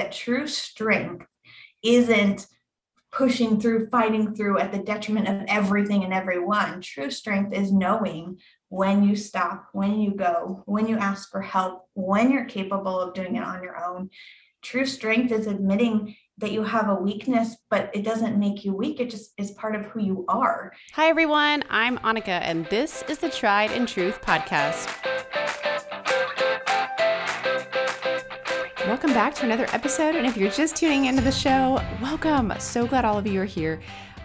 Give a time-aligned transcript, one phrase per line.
[0.00, 1.26] that true strength
[1.82, 2.46] isn't
[3.12, 6.80] pushing through, fighting through at the detriment of everything and everyone.
[6.80, 8.38] True strength is knowing
[8.70, 13.12] when you stop, when you go, when you ask for help, when you're capable of
[13.12, 14.08] doing it on your own.
[14.62, 19.00] True strength is admitting that you have a weakness, but it doesn't make you weak.
[19.00, 20.72] It just is part of who you are.
[20.94, 21.62] Hi, everyone.
[21.68, 25.09] I'm Annika, and this is the Tried and Truth Podcast.
[28.90, 30.16] Welcome back to another episode.
[30.16, 32.52] And if you're just tuning into the show, welcome.
[32.58, 33.80] So glad all of you are here.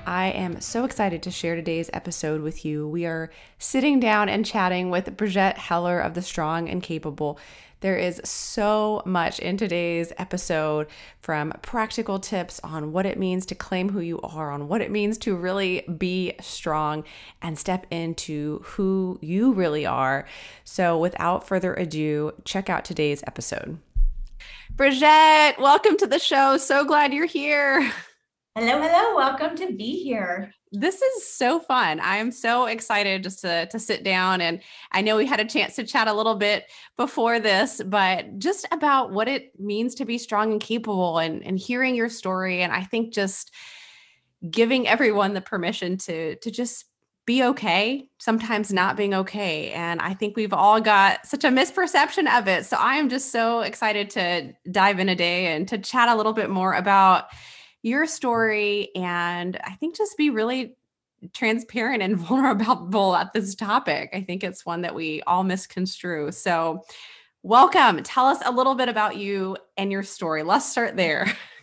[0.08, 2.88] I am so excited to share today's episode with you.
[2.88, 3.30] We are
[3.60, 7.38] sitting down and chatting with Bridgette Heller of The Strong and Capable.
[7.82, 10.88] There is so much in today's episode
[11.20, 14.90] from practical tips on what it means to claim who you are, on what it
[14.90, 17.04] means to really be strong
[17.40, 20.26] and step into who you really are.
[20.64, 23.78] So, without further ado, check out today's episode.
[24.76, 26.58] Bridgette, welcome to the show.
[26.58, 27.90] So glad you're here.
[28.56, 29.16] Hello, hello.
[29.16, 30.54] Welcome to be here.
[30.74, 32.02] This is so fun.
[32.02, 34.42] I am so excited just to, to sit down.
[34.42, 36.66] And I know we had a chance to chat a little bit
[36.98, 41.58] before this, but just about what it means to be strong and capable and, and
[41.58, 42.62] hearing your story.
[42.62, 43.54] And I think just
[44.50, 46.84] giving everyone the permission to, to just
[47.26, 49.72] be okay, sometimes not being okay.
[49.72, 52.66] And I think we've all got such a misperception of it.
[52.66, 56.16] So I am just so excited to dive in a day and to chat a
[56.16, 57.26] little bit more about
[57.82, 60.76] your story and I think just be really
[61.34, 64.10] transparent and vulnerable at this topic.
[64.14, 66.32] I think it's one that we all misconstrue.
[66.32, 66.84] So,
[67.44, 68.02] welcome.
[68.04, 70.44] Tell us a little bit about you and your story.
[70.44, 71.32] Let's start there.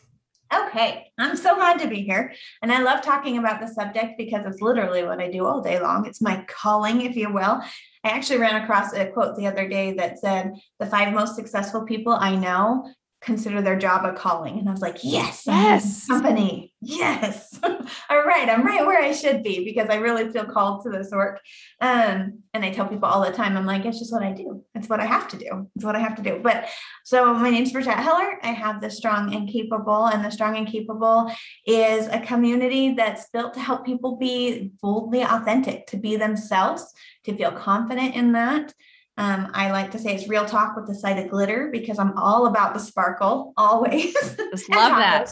[0.55, 2.35] Okay, I'm so glad to be here.
[2.61, 5.81] And I love talking about the subject because it's literally what I do all day
[5.81, 6.07] long.
[6.07, 7.63] It's my calling, if you will.
[8.05, 11.85] I actually ran across a quote the other day that said, The five most successful
[11.85, 12.93] people I know
[13.23, 14.59] consider their job a calling.
[14.59, 16.72] And I was like, yes, yes, company.
[16.85, 17.61] Yes.
[17.63, 18.49] all right.
[18.49, 21.41] I'm right where I should be because I really feel called to this work.
[21.81, 24.65] Um, and I tell people all the time, I'm like, it's just what I do.
[24.75, 25.71] It's what I have to do.
[25.77, 26.41] It's what I have to do.
[26.43, 26.69] But
[27.05, 28.37] so my name's Bridgette Heller.
[28.43, 31.33] I have the Strong and Capable, and the Strong and Capable
[31.67, 36.93] is a community that's built to help people be boldly authentic, to be themselves,
[37.25, 38.75] to feel confident in that.
[39.19, 42.19] Um, I like to say it's real talk with the side of glitter because I'm
[42.19, 44.15] all about the sparkle always.
[44.51, 45.31] Just love that.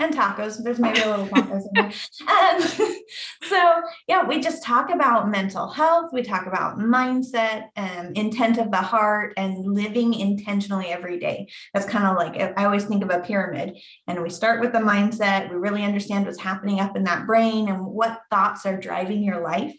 [0.00, 0.64] And tacos.
[0.64, 1.92] There's maybe a little tacos in there.
[2.26, 2.62] Um,
[3.42, 6.08] so yeah, we just talk about mental health.
[6.10, 11.48] We talk about mindset and intent of the heart and living intentionally every day.
[11.74, 13.76] That's kind of like I always think of a pyramid.
[14.06, 15.50] And we start with the mindset.
[15.50, 19.42] We really understand what's happening up in that brain and what thoughts are driving your
[19.42, 19.76] life.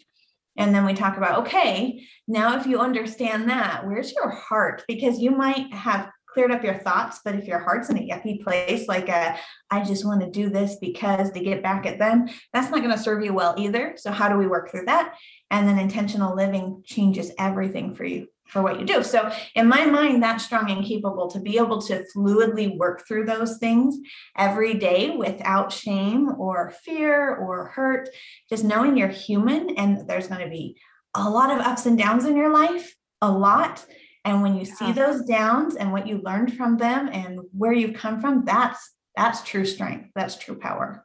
[0.56, 4.84] And then we talk about, okay, now if you understand that, where's your heart?
[4.86, 8.42] Because you might have cleared up your thoughts, but if your heart's in a yucky
[8.42, 9.38] place, like a,
[9.70, 12.96] I just want to do this because to get back at them, that's not going
[12.96, 13.94] to serve you well either.
[13.96, 15.14] So how do we work through that?
[15.50, 19.02] And then intentional living changes everything for you for what you do.
[19.02, 23.24] So in my mind, that's strong and capable to be able to fluidly work through
[23.24, 23.98] those things
[24.36, 28.10] every day without shame or fear or hurt,
[28.50, 30.76] just knowing you're human and there's going to be
[31.14, 33.84] a lot of ups and downs in your life, a lot.
[34.24, 34.74] And when you yeah.
[34.74, 38.94] see those downs and what you learned from them and where you've come from, that's
[39.16, 40.10] that's true strength.
[40.14, 41.04] That's true power.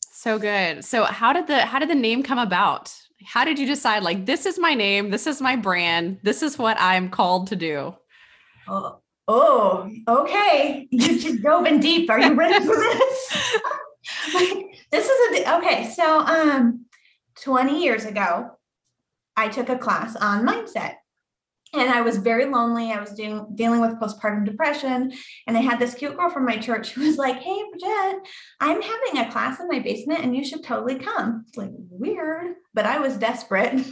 [0.00, 0.84] So good.
[0.84, 2.94] So how did the how did the name come about?
[3.24, 6.58] How did you decide like this is my name, this is my brand, this is
[6.58, 7.94] what I'm called to do?
[8.66, 10.88] Oh, oh okay.
[10.90, 12.08] You just dove in deep.
[12.08, 13.36] Are you ready for this?
[14.90, 15.90] this is a okay.
[15.94, 16.86] So um
[17.42, 18.52] 20 years ago,
[19.36, 20.94] I took a class on mindset
[21.76, 22.92] and I was very lonely.
[22.92, 25.12] I was doing, dealing with postpartum depression.
[25.46, 28.28] And I had this cute girl from my church who was like, Hey, Bridget,
[28.60, 31.44] I'm having a class in my basement and you should totally come.
[31.48, 33.84] It's like weird, but I was desperate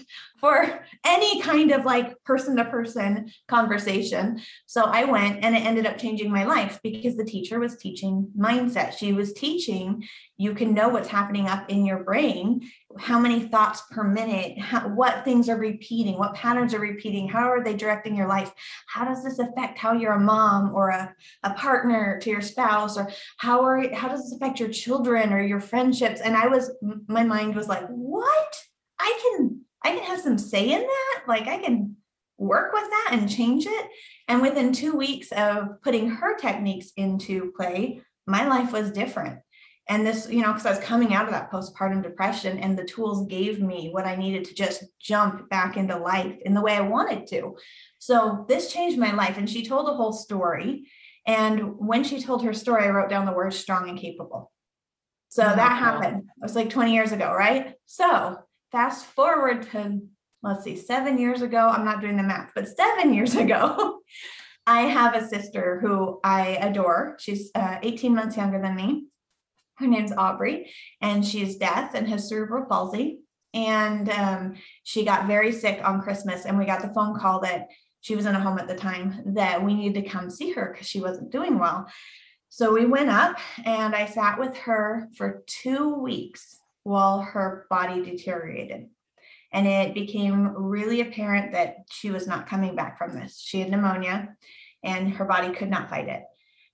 [0.44, 4.38] for any kind of like person to person conversation.
[4.66, 8.30] So I went and it ended up changing my life because the teacher was teaching
[8.38, 8.92] mindset.
[8.92, 10.06] She was teaching
[10.36, 12.68] you can know what's happening up in your brain.
[12.98, 14.58] How many thoughts per minute?
[14.58, 16.18] How, what things are repeating?
[16.18, 17.26] What patterns are repeating?
[17.26, 18.52] How are they directing your life?
[18.86, 21.14] How does this affect how you're a mom or a,
[21.44, 22.98] a partner to your spouse?
[22.98, 23.08] Or
[23.38, 26.20] how are how does this affect your children or your friendships?
[26.20, 26.70] And i was
[27.06, 28.54] my mind was like what?
[28.98, 31.22] I can i can have some say in that.
[31.28, 31.96] Like i can
[32.36, 33.86] work with that and change it.
[34.26, 39.38] And within two weeks of putting her techniques into play my life was different.
[39.88, 42.84] And this you know because i was coming out of that postpartum depression and the
[42.84, 46.72] tools gave me what i needed to just jump back into life in the way
[46.72, 47.56] i wanted to.
[47.98, 49.38] So this changed my life.
[49.38, 50.88] And she told the whole story.
[51.26, 54.52] And when she told her story, I wrote down the words strong and capable.
[55.30, 56.24] So that happened.
[56.24, 57.72] It was like 20 years ago, right?
[57.86, 58.36] So
[58.74, 60.00] fast forward to,
[60.42, 61.68] let's see, seven years ago.
[61.68, 64.00] I'm not doing the math, but seven years ago,
[64.66, 67.16] I have a sister who I adore.
[67.20, 69.04] She's uh, 18 months younger than me.
[69.76, 73.20] Her name's Aubrey, and she's deaf and has cerebral palsy.
[73.54, 77.68] And um, she got very sick on Christmas, and we got the phone call that
[78.00, 80.72] she was in a home at the time that we needed to come see her
[80.72, 81.86] because she wasn't doing well.
[82.48, 88.02] So we went up and I sat with her for two weeks while her body
[88.02, 88.88] deteriorated.
[89.52, 93.40] And it became really apparent that she was not coming back from this.
[93.40, 94.36] She had pneumonia
[94.82, 96.22] and her body could not fight it.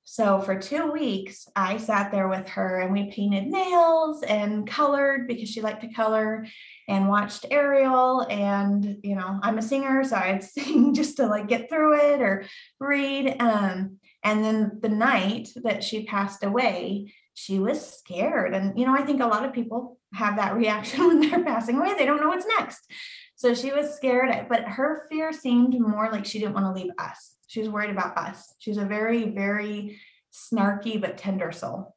[0.04, 5.28] So for two weeks, I sat there with her and we painted nails and colored
[5.28, 6.46] because she liked to color
[6.88, 8.26] and watched Ariel.
[8.28, 12.22] And, you know, I'm a singer, so I'd sing just to like get through it
[12.22, 12.44] or
[12.80, 13.36] read.
[13.40, 18.52] Um, and then the night that she passed away, she was scared.
[18.52, 21.76] And, you know, I think a lot of people have that reaction when they're passing
[21.76, 21.94] away.
[21.94, 22.90] They don't know what's next.
[23.36, 26.92] So she was scared, but her fear seemed more like she didn't want to leave
[26.98, 27.36] us.
[27.46, 28.54] She was worried about us.
[28.58, 29.98] She's a very, very
[30.32, 31.96] snarky but tender soul.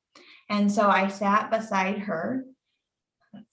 [0.49, 2.45] And so I sat beside her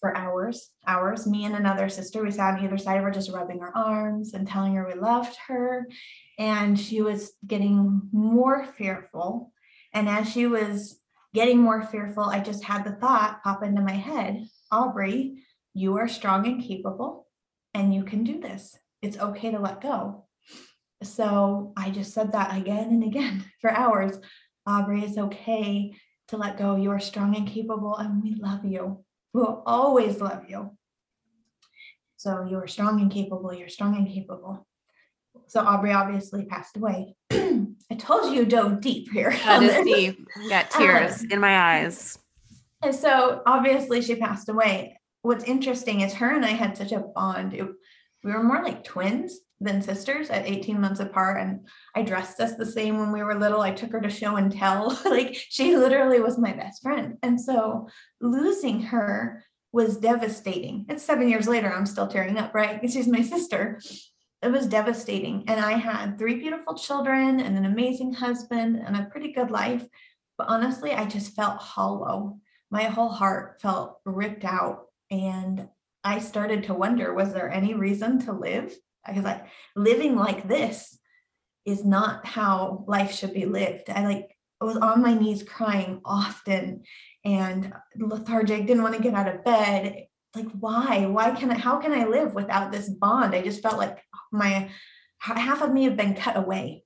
[0.01, 2.23] for hours, hours, me and another sister.
[2.23, 4.95] We sat on either side of her, just rubbing her arms and telling her we
[4.95, 5.89] loved her.
[6.39, 9.53] And she was getting more fearful.
[9.93, 11.00] And as she was
[11.35, 15.43] getting more fearful, I just had the thought pop into my head Aubrey,
[15.75, 17.27] you are strong and capable,
[17.75, 18.77] and you can do this.
[19.03, 20.27] It's okay to let go.
[21.03, 24.19] So I just said that again and again for hours.
[24.67, 25.95] Aubrey, it's okay
[26.29, 26.77] to let go.
[26.77, 29.05] You are strong and capable, and we love you.
[29.33, 30.77] We'll always love you.
[32.17, 33.53] So you are strong and capable.
[33.53, 34.67] You're strong and capable.
[35.47, 37.15] So Aubrey obviously passed away.
[37.33, 39.31] I told you dove deep here.
[39.45, 40.27] That is deep.
[40.49, 42.19] Got tears um, in my eyes.
[42.83, 45.01] And so obviously she passed away.
[45.23, 47.55] What's interesting is her and I had such a bond.
[47.55, 47.69] It-
[48.23, 51.41] we were more like twins than sisters at 18 months apart.
[51.41, 53.63] And I dressed us the same when we were little.
[53.63, 54.99] I took her to show and tell.
[55.07, 57.17] like she literally was my best friend.
[57.23, 57.89] And so
[58.21, 59.43] losing her
[59.73, 60.87] was devastating.
[60.89, 61.73] It's seven years later.
[61.73, 62.79] I'm still tearing up, right?
[62.91, 63.81] She's my sister.
[64.43, 65.45] It was devastating.
[65.49, 69.85] And I had three beautiful children and an amazing husband and a pretty good life.
[70.39, 72.39] But honestly, I just felt hollow.
[72.71, 74.87] My whole heart felt ripped out.
[75.11, 75.69] And
[76.03, 78.75] i started to wonder was there any reason to live?
[79.07, 79.45] Because like
[79.77, 80.99] living like this
[81.67, 83.91] is not how life should be lived.
[83.91, 86.85] I like I was on my knees crying often.
[87.25, 91.79] And lethargic didn't want to get out of bed like why why can i how
[91.79, 94.71] can i live without this bond i just felt like my
[95.19, 96.85] half of me had been cut away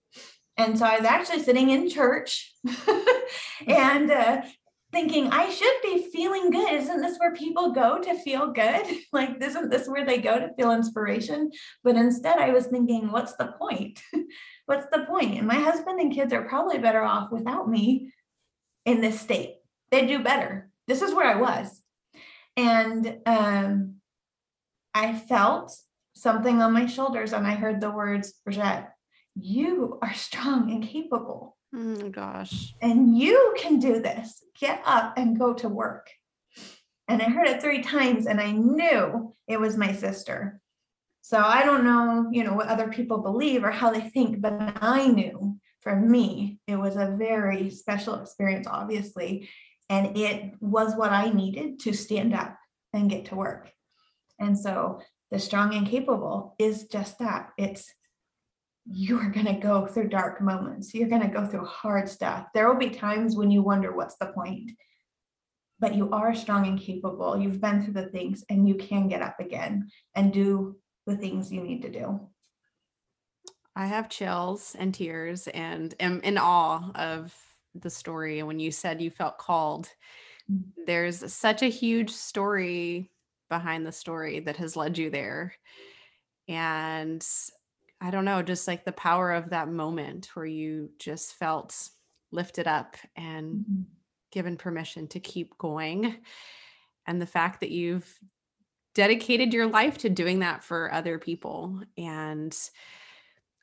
[0.56, 2.52] and so i was actually sitting in church
[3.66, 4.42] and uh,
[4.94, 6.72] thinking I should be feeling good.
[6.72, 8.86] Isn't this where people go to feel good?
[9.12, 11.50] Like, isn't this where they go to feel inspiration?
[11.84, 14.00] But instead, I was thinking, what's the point?
[14.66, 15.38] what's the point?
[15.38, 18.12] And my husband and kids are probably better off without me
[18.84, 19.56] in this state.
[19.90, 20.70] They do better.
[20.88, 21.83] This is where I was.
[22.56, 23.96] And um,
[24.94, 25.76] I felt
[26.14, 28.86] something on my shoulders, and I heard the words, Bridget,
[29.34, 32.72] you are strong and capable Oh my gosh.
[32.80, 34.44] and you can do this.
[34.58, 36.08] Get up and go to work.
[37.08, 40.60] And I heard it three times and I knew it was my sister.
[41.20, 44.54] So I don't know, you know, what other people believe or how they think, but
[44.80, 49.48] I knew for me, it was a very special experience, obviously.
[49.88, 52.56] And it was what I needed to stand up
[52.92, 53.70] and get to work.
[54.38, 57.92] And so the strong and capable is just that it's
[58.86, 60.92] you are going to go through dark moments.
[60.92, 62.46] You're going to go through hard stuff.
[62.52, 64.72] There will be times when you wonder what's the point.
[65.80, 67.38] But you are strong and capable.
[67.38, 70.76] You've been through the things and you can get up again and do
[71.06, 72.20] the things you need to do.
[73.76, 77.34] I have chills and tears and am in awe of
[77.74, 78.38] the story.
[78.38, 79.88] And when you said you felt called,
[80.50, 80.64] Mm.
[80.86, 83.10] there's such a huge story
[83.48, 85.54] behind the story that has led you there.
[86.48, 87.26] And
[88.00, 91.88] I don't know, just like the power of that moment where you just felt
[92.30, 93.64] lifted up and
[94.32, 96.16] given permission to keep going.
[97.06, 98.18] And the fact that you've
[98.94, 101.80] dedicated your life to doing that for other people.
[101.96, 102.54] And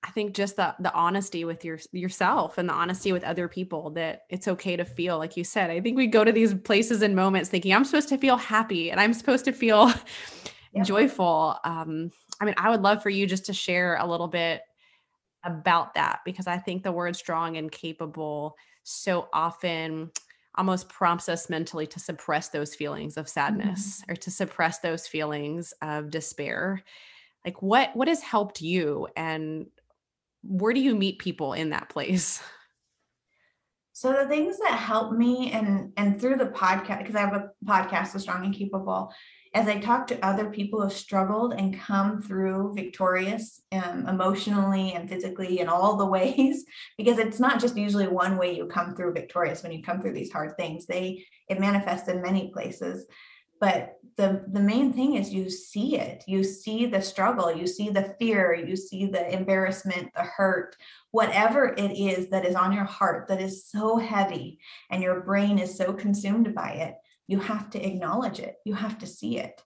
[0.03, 3.91] I think just the the honesty with your yourself and the honesty with other people
[3.91, 5.70] that it's okay to feel like you said.
[5.70, 8.89] I think we go to these places and moments thinking I'm supposed to feel happy
[8.89, 9.91] and I'm supposed to feel
[10.74, 10.86] Yep.
[10.86, 11.58] joyful.
[11.65, 14.62] Um, I mean, I would love for you just to share a little bit
[15.43, 20.12] about that because I think the word strong and capable so often
[20.55, 24.12] almost prompts us mentally to suppress those feelings of sadness mm-hmm.
[24.12, 26.81] or to suppress those feelings of despair
[27.46, 29.67] like what what has helped you and
[30.44, 32.42] where do you meet people in that place
[33.94, 37.50] so the things that help me and and through the podcast because i have a
[37.66, 39.12] podcast the strong and capable
[39.54, 44.94] as I talk to other people who have struggled and come through victorious um, emotionally
[44.94, 46.64] and physically in all the ways,
[46.98, 50.14] because it's not just usually one way you come through victorious when you come through
[50.14, 50.86] these hard things.
[50.86, 53.06] They it manifests in many places.
[53.62, 56.25] But the, the main thing is you see it.
[56.27, 60.75] You see the struggle, you see the fear, you see the embarrassment, the hurt,
[61.12, 65.58] whatever it is that is on your heart that is so heavy and your brain
[65.58, 66.96] is so consumed by it
[67.32, 68.58] you have to acknowledge it.
[68.65, 69.63] You have to see it.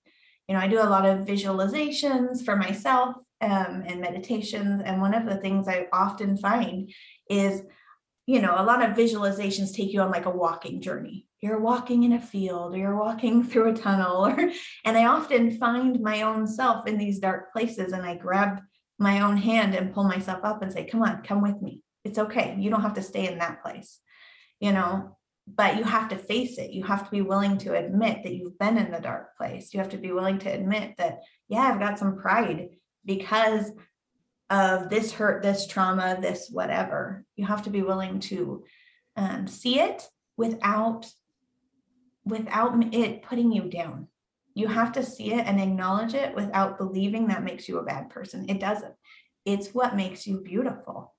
[0.48, 4.84] You know i do a lot of visualizations for myself um, and meditations.
[4.86, 6.92] And one of the things i often find
[7.28, 7.64] is
[8.26, 12.04] you know a lot of visualizations take you on like a walking journey you're walking
[12.04, 14.52] in a field or you're walking through a tunnel or
[14.86, 18.62] and i often find my own self in these dark places and i grab
[18.98, 22.20] my own hand and pull myself up and say come on come with me it's
[22.20, 24.00] okay you don't have to stay in that place
[24.60, 25.16] you know
[25.48, 26.72] but you have to face it.
[26.72, 29.74] You have to be willing to admit that you've been in the dark place.
[29.74, 32.70] You have to be willing to admit that, yeah, I've got some pride
[33.06, 33.72] because
[34.56, 37.26] of this hurt, this trauma, this whatever.
[37.36, 38.64] You have to be willing to
[39.16, 40.08] um, see it
[40.38, 41.06] without
[42.26, 44.08] without it putting you down.
[44.56, 48.10] You have to see it and acknowledge it without believing that makes you a bad
[48.10, 48.50] person.
[48.50, 48.94] It doesn't.
[49.44, 51.16] It's what makes you beautiful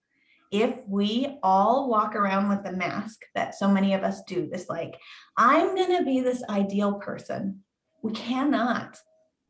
[0.50, 4.68] if we all walk around with the mask that so many of us do, this
[4.68, 4.98] like,
[5.36, 7.62] I'm going to be this ideal person,
[8.02, 8.98] we cannot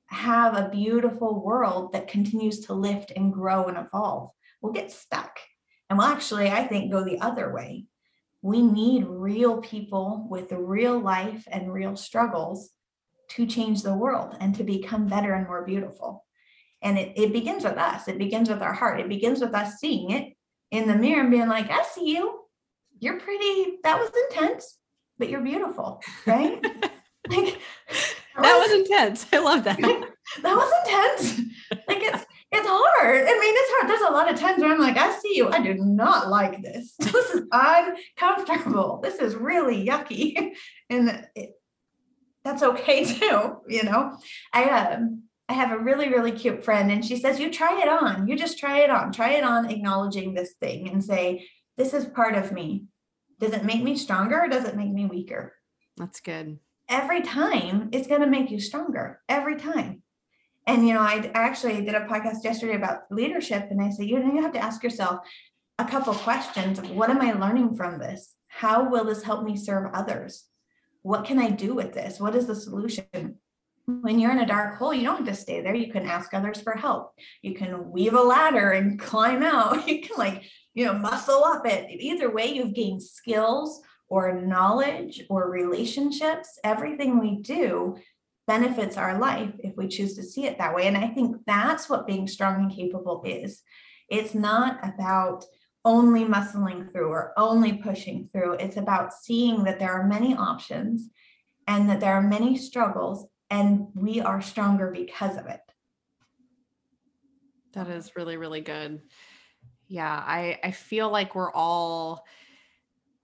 [0.08, 4.30] have a beautiful world that continues to lift and grow and evolve.
[4.60, 5.38] We'll get stuck.
[5.88, 7.86] And we'll actually, I think, go the other way.
[8.42, 12.70] We need real people with real life and real struggles
[13.30, 16.24] to change the world and to become better and more beautiful.
[16.82, 19.78] And it, it begins with us, it begins with our heart, it begins with us
[19.78, 20.34] seeing it
[20.70, 22.40] in the mirror and being like, I see you.
[22.98, 23.78] You're pretty.
[23.82, 24.78] That was intense,
[25.18, 26.64] but you're beautiful, right?
[27.28, 27.58] like
[28.42, 29.26] that was, intense.
[29.32, 29.78] I love that.
[30.42, 31.40] that was intense.
[31.88, 33.22] Like it's it's hard.
[33.22, 33.90] I mean, it's hard.
[33.90, 35.48] There's a lot of times where I'm like, I see you.
[35.48, 36.94] I do not like this.
[37.00, 39.00] This is uncomfortable.
[39.02, 40.52] This is really yucky.
[40.90, 41.50] And it,
[42.44, 44.16] that's okay too, you know.
[44.52, 47.88] I um I have a really, really cute friend, and she says, You try it
[47.88, 48.26] on.
[48.26, 49.12] You just try it on.
[49.12, 52.86] Try it on, acknowledging this thing and say, This is part of me.
[53.38, 55.54] Does it make me stronger or does it make me weaker?
[55.96, 56.58] That's good.
[56.88, 59.20] Every time it's going to make you stronger.
[59.28, 60.02] Every time.
[60.66, 64.18] And, you know, I actually did a podcast yesterday about leadership, and I said, You
[64.18, 65.20] know, you have to ask yourself
[65.78, 66.80] a couple questions.
[66.80, 68.34] What am I learning from this?
[68.48, 70.44] How will this help me serve others?
[71.02, 72.18] What can I do with this?
[72.18, 73.38] What is the solution?
[73.86, 75.74] when you're in a dark hole, you don't have to stay there.
[75.74, 77.12] You can ask others for help.
[77.40, 79.86] You can weave a ladder and climb out.
[79.88, 80.42] You can like,
[80.74, 81.88] you know, muscle up it.
[81.90, 86.58] Either way, you've gained skills or knowledge or relationships.
[86.64, 87.96] Everything we do
[88.46, 90.86] benefits our life if we choose to see it that way.
[90.86, 93.62] And I think that's what being strong and capable is.
[94.08, 95.44] It's not about
[95.84, 98.54] only muscling through or only pushing through.
[98.54, 101.08] It's about seeing that there are many options
[101.66, 105.60] and that there are many struggles and we are stronger because of it.
[107.72, 109.02] That is really, really good.
[109.86, 112.24] Yeah, I I feel like we're all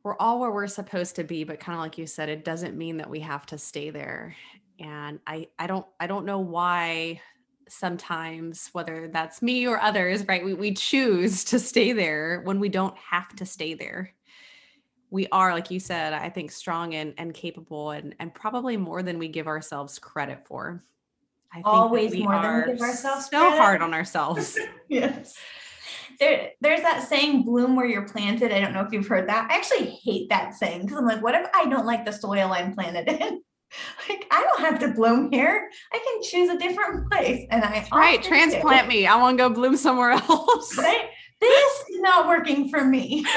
[0.02, 2.76] we're all where we're supposed to be, but kind of like you said, it doesn't
[2.76, 4.35] mean that we have to stay there.
[4.80, 7.21] And I I don't I don't know why
[7.68, 10.44] sometimes whether that's me or others, right?
[10.44, 14.12] We we choose to stay there when we don't have to stay there
[15.12, 19.02] we are like you said i think strong and, and capable and, and probably more
[19.02, 20.82] than we give ourselves credit for
[21.52, 23.59] i think always more than we give ourselves so credit.
[23.59, 25.35] hard on ourselves yes
[26.19, 29.50] there, there's that saying bloom where you're planted i don't know if you've heard that
[29.50, 32.52] i actually hate that saying because i'm like what if i don't like the soil
[32.52, 33.19] i'm planted in
[34.09, 37.87] like i don't have to bloom here i can choose a different place and i
[37.92, 38.88] right transplant do.
[38.88, 41.09] me i want to go bloom somewhere else right
[41.40, 43.26] this is not working for me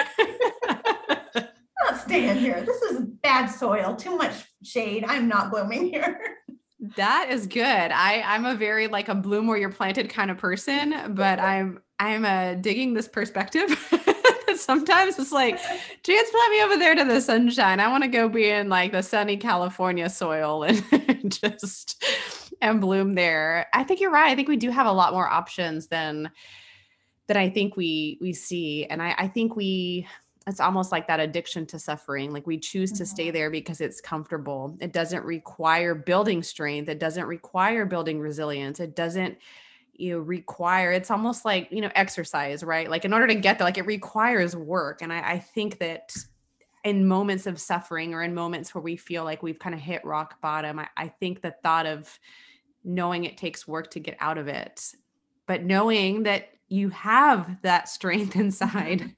[1.86, 2.62] not staying here.
[2.62, 5.06] This is bad soil, too much shade.
[5.08, 6.20] I'm not blooming here.
[6.96, 7.64] That is good.
[7.64, 11.82] I I'm a very like a bloom where you're planted kind of person, but I'm
[12.00, 13.70] I'm uh, digging this perspective.
[14.56, 15.60] Sometimes it's like
[16.04, 17.80] transplant me over there to the sunshine.
[17.80, 22.04] I want to go be in like the sunny California soil and just
[22.62, 23.68] and bloom there.
[23.74, 24.32] I think you're right.
[24.32, 26.32] I think we do have a lot more options than
[27.28, 30.08] than I think we we see, and I, I think we
[30.48, 32.32] it's almost like that addiction to suffering.
[32.32, 33.34] Like we choose to stay Mhm.
[33.34, 34.78] there because it's comfortable.
[34.80, 36.88] It doesn't require building strength.
[36.88, 38.80] It doesn't require building resilience.
[38.80, 39.38] It doesn't
[39.98, 42.90] you know require it's almost like you know exercise right?
[42.90, 45.02] Like in order to get there like it requires work.
[45.02, 46.14] And I, I think that
[46.86, 50.06] in moments of suffering or in moments where we feel like we've kind of hit
[50.06, 52.18] rock bottom I, I think the thought of
[52.86, 54.94] knowing it takes work to get out of it
[55.48, 59.10] but knowing that you have that strength inside mm-hmm.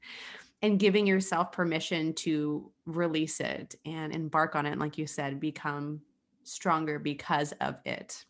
[0.61, 5.39] and giving yourself permission to release it and embark on it and like you said
[5.39, 6.01] become
[6.43, 8.23] stronger because of it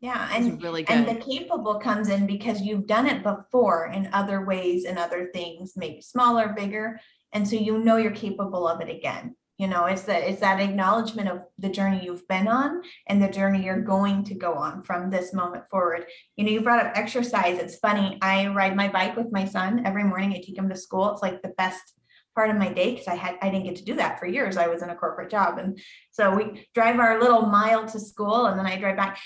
[0.00, 0.28] Yeah.
[0.32, 4.44] And really good and the capable comes in because you've done it before in other
[4.44, 7.00] ways and other things, maybe smaller, bigger.
[7.32, 9.34] And so you know you're capable of it again.
[9.58, 13.28] You know, it's that it's that acknowledgement of the journey you've been on and the
[13.28, 16.06] journey you're going to go on from this moment forward.
[16.36, 17.58] You know, you brought up exercise.
[17.58, 18.18] It's funny.
[18.22, 20.30] I ride my bike with my son every morning.
[20.30, 21.10] I take him to school.
[21.10, 21.82] It's like the best
[22.36, 24.56] part of my day because I had I didn't get to do that for years.
[24.56, 25.58] I was in a corporate job.
[25.58, 25.76] And
[26.12, 29.18] so we drive our little mile to school and then I drive back.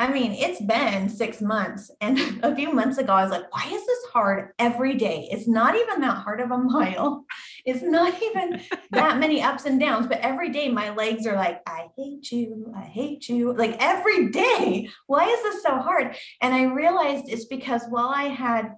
[0.00, 1.90] I mean, it's been six months.
[2.00, 5.28] And a few months ago, I was like, why is this hard every day?
[5.30, 7.26] It's not even that hard of a mile.
[7.66, 10.06] It's not even that many ups and downs.
[10.06, 12.72] But every day, my legs are like, I hate you.
[12.74, 13.52] I hate you.
[13.52, 14.88] Like every day.
[15.06, 16.16] Why is this so hard?
[16.40, 18.76] And I realized it's because while I had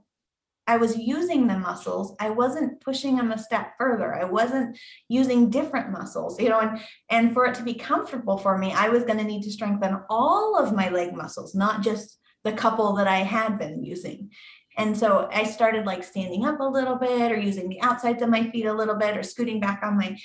[0.67, 2.15] I was using the muscles.
[2.21, 4.15] I wasn't pushing them a step further.
[4.15, 4.79] I wasn't
[5.09, 8.89] using different muscles, you know, and and for it to be comfortable for me, I
[8.89, 12.93] was going to need to strengthen all of my leg muscles, not just the couple
[12.95, 14.31] that I had been using.
[14.79, 18.31] And so I started like standing up a little bit or using the outsides of
[18.31, 20.17] my feet a little bit or scooting back on my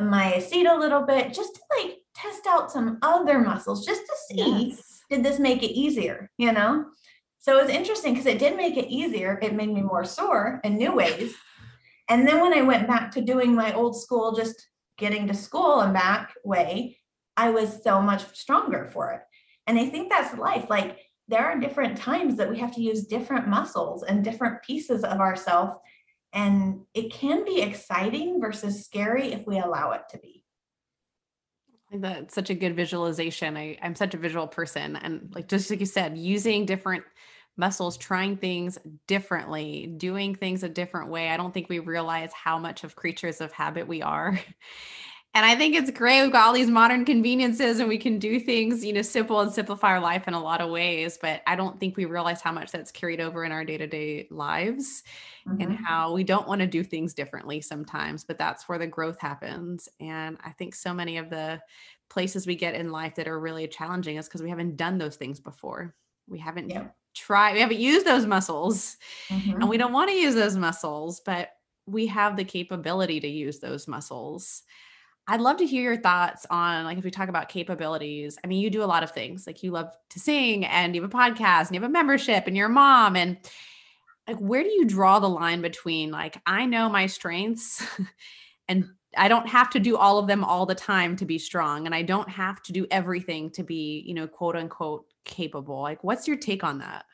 [0.00, 4.12] my seat a little bit just to like test out some other muscles just to
[4.28, 5.00] see Yes.
[5.08, 6.84] did this make it easier, you know?
[7.46, 9.38] So it was interesting because it did make it easier.
[9.40, 11.32] It made me more sore in new ways.
[12.08, 14.66] And then when I went back to doing my old school, just
[14.98, 16.98] getting to school and back way,
[17.36, 19.20] I was so much stronger for it.
[19.68, 20.68] And I think that's life.
[20.68, 25.04] Like there are different times that we have to use different muscles and different pieces
[25.04, 25.78] of ourselves.
[26.32, 30.42] And it can be exciting versus scary if we allow it to be.
[31.92, 33.56] That's such a good visualization.
[33.56, 34.96] I, I'm such a visual person.
[34.96, 37.04] And like just like you said, using different
[37.56, 41.30] muscles, trying things differently, doing things a different way.
[41.30, 44.38] I don't think we realize how much of creatures of habit we are.
[45.34, 46.22] And I think it's great.
[46.22, 49.52] We've got all these modern conveniences and we can do things, you know, simple and
[49.52, 51.18] simplify our life in a lot of ways.
[51.20, 53.86] But I don't think we realize how much that's carried over in our day to
[53.86, 55.02] day lives
[55.60, 55.86] and Mhm.
[55.86, 59.88] how we don't want to do things differently sometimes, but that's where the growth happens.
[60.00, 61.62] And I think so many of the
[62.10, 65.16] places we get in life that are really challenging is because we haven't done those
[65.16, 65.94] things before.
[66.28, 66.90] We haven't Yeah.
[67.16, 68.96] Tried, we haven't used those muscles
[69.30, 69.54] Mhm.
[69.54, 71.50] and we don't want to use those muscles, but
[71.86, 74.62] we have the capability to use those muscles.
[75.28, 78.38] I'd love to hear your thoughts on like if we talk about capabilities.
[78.44, 79.44] I mean, you do a lot of things.
[79.46, 82.46] Like you love to sing and you have a podcast and you have a membership
[82.46, 83.36] and you're a mom and
[84.28, 87.84] like where do you draw the line between like I know my strengths
[88.68, 91.86] and I don't have to do all of them all the time to be strong
[91.86, 95.80] and I don't have to do everything to be, you know, quote unquote capable.
[95.82, 97.04] Like what's your take on that?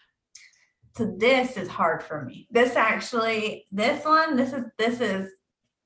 [0.96, 2.46] so this is hard for me.
[2.50, 5.30] This actually, this one, this is this is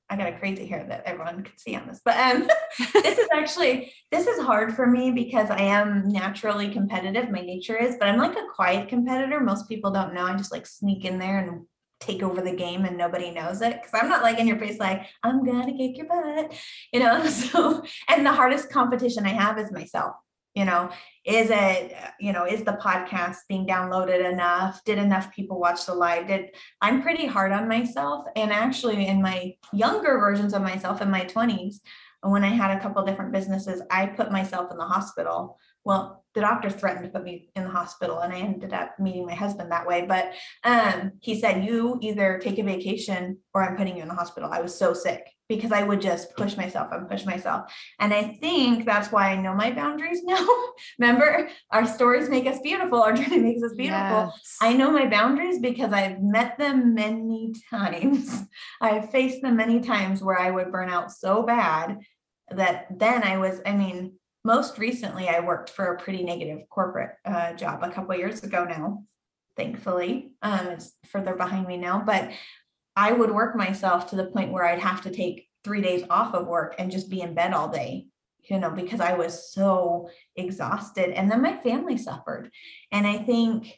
[0.09, 2.49] I got a crazy hair that everyone could see on this, but um
[2.93, 7.29] this is actually this is hard for me because I am naturally competitive.
[7.29, 9.39] My nature is, but I'm like a quiet competitor.
[9.39, 10.25] Most people don't know.
[10.25, 11.65] I just like sneak in there and
[11.99, 14.79] take over the game and nobody knows it because I'm not like in your face
[14.79, 16.53] like I'm gonna kick your butt,
[16.93, 17.25] you know.
[17.27, 20.15] So and the hardest competition I have is myself.
[20.55, 20.89] You know,
[21.23, 24.83] is it you know is the podcast being downloaded enough?
[24.85, 26.27] Did enough people watch the live?
[26.27, 26.49] Did
[26.81, 31.25] I'm pretty hard on myself, and actually in my younger versions of myself in my
[31.25, 31.79] 20s
[32.23, 35.57] when I had a couple different businesses, I put myself in the hospital.
[35.83, 39.25] Well, the doctor threatened to put me in the hospital, and I ended up meeting
[39.25, 40.05] my husband that way.
[40.07, 44.13] But um, he said, "You either take a vacation or I'm putting you in the
[44.13, 48.13] hospital." I was so sick because I would just push myself and push myself, and
[48.13, 50.45] I think that's why I know my boundaries now.
[50.99, 53.01] Remember, our stories make us beautiful.
[53.01, 54.31] Our journey makes us beautiful.
[54.35, 54.57] Yes.
[54.61, 58.43] I know my boundaries because I've met them many times.
[58.79, 61.97] I've faced them many times where I would burn out so bad
[62.51, 64.13] that then I was, I mean,
[64.47, 68.63] most recently I worked for a pretty negative corporate uh, job a couple years ago
[68.63, 69.03] now.
[69.57, 72.31] Thankfully, um, it's further behind me now, but
[72.95, 76.33] I would work myself to the point where I'd have to take three days off
[76.33, 78.07] of work and just be in bed all day,
[78.49, 81.09] you know, because I was so exhausted.
[81.09, 82.49] And then my family suffered.
[82.93, 83.77] And I think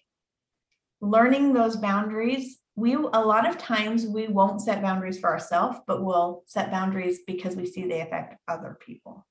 [1.02, 6.02] learning those boundaries we a lot of times we won't set boundaries for ourselves, but
[6.02, 9.26] we'll set boundaries because we see they affect other people.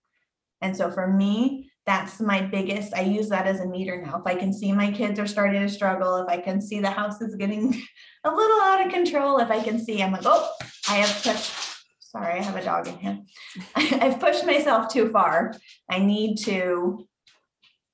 [0.60, 2.94] And so for me, that's my biggest.
[2.94, 4.18] I use that as a meter now.
[4.18, 6.90] If I can see my kids are starting to struggle, if I can see the
[6.90, 7.82] house is getting
[8.24, 10.50] a little out of control, if I can see, I'm like, oh,
[10.88, 11.52] I have pushed.
[12.00, 13.18] Sorry, I have a dog in here.
[13.76, 15.54] I've pushed myself too far.
[15.90, 17.06] I need to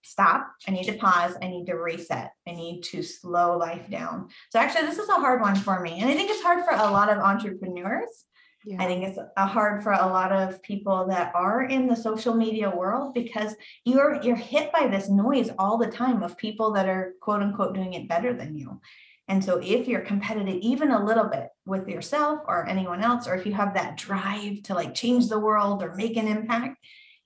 [0.02, 0.48] stop.
[0.68, 1.36] I need to pause.
[1.40, 2.32] I need to reset.
[2.46, 4.28] I need to slow life down.
[4.50, 6.00] So actually, this is a hard one for me.
[6.00, 8.24] And I think it's hard for a lot of entrepreneurs.
[8.66, 8.82] Yeah.
[8.82, 12.34] I think it's a hard for a lot of people that are in the social
[12.34, 16.88] media world because you're you're hit by this noise all the time of people that
[16.88, 18.80] are quote unquote doing it better than you.
[19.28, 23.34] And so if you're competitive even a little bit with yourself or anyone else or
[23.34, 26.78] if you have that drive to like change the world or make an impact,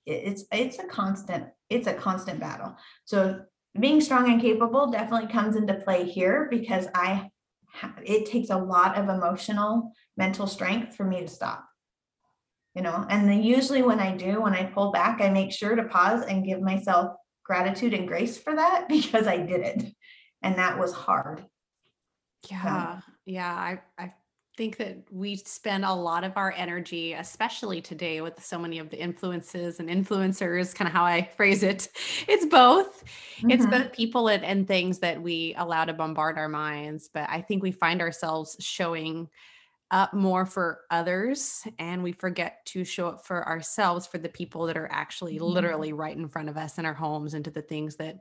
[0.06, 2.76] it's it's a constant it's a constant battle.
[3.04, 3.42] So
[3.78, 7.30] being strong and capable definitely comes into play here because I
[8.04, 11.64] it takes a lot of emotional mental strength for me to stop.
[12.74, 15.74] You know, and then usually when I do, when I pull back, I make sure
[15.74, 19.94] to pause and give myself gratitude and grace for that because I did it.
[20.42, 21.44] And that was hard.
[22.48, 23.00] Yeah.
[23.00, 23.02] So.
[23.26, 23.52] Yeah.
[23.52, 24.12] I, I
[24.58, 28.90] think that we spend a lot of our energy, especially today with so many of
[28.90, 31.88] the influences and influencers, kind of how I phrase it.
[32.26, 33.04] It's both.
[33.36, 33.50] Mm-hmm.
[33.52, 37.08] It's both people and, and things that we allow to bombard our minds.
[37.14, 39.28] But I think we find ourselves showing
[39.92, 44.66] up more for others and we forget to show up for ourselves for the people
[44.66, 45.44] that are actually mm-hmm.
[45.44, 48.16] literally right in front of us in our homes and to the things that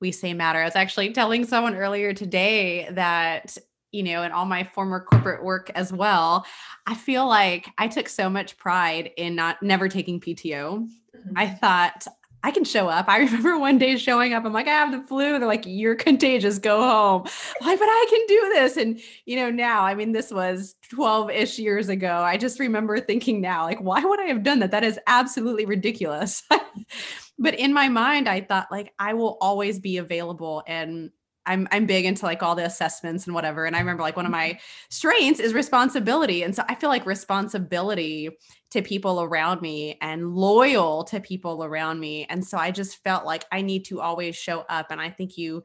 [0.00, 0.60] we say matter.
[0.60, 3.56] I was actually telling someone earlier today that
[3.94, 6.44] you know, in all my former corporate work as well,
[6.86, 10.80] I feel like I took so much pride in not never taking PTO.
[10.80, 11.32] Mm-hmm.
[11.36, 12.06] I thought
[12.42, 13.08] I can show up.
[13.08, 14.44] I remember one day showing up.
[14.44, 15.38] I'm like, I have the flu.
[15.38, 16.58] They're like, you're contagious.
[16.58, 17.22] Go home.
[17.60, 18.76] I'm like, but I can do this.
[18.76, 22.18] And you know, now, I mean, this was 12 ish years ago.
[22.18, 24.72] I just remember thinking now, like, why would I have done that?
[24.72, 26.42] That is absolutely ridiculous.
[27.38, 31.10] but in my mind, I thought like I will always be available and
[31.46, 33.66] I'm I'm big into like all the assessments and whatever.
[33.66, 34.58] And I remember like one of my mm-hmm.
[34.88, 36.42] strengths is responsibility.
[36.42, 38.30] And so I feel like responsibility
[38.70, 42.26] to people around me and loyal to people around me.
[42.28, 44.86] And so I just felt like I need to always show up.
[44.90, 45.62] And I think you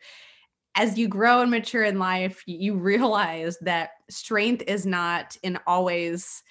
[0.76, 6.44] as you grow and mature in life, you realize that strength is not in always,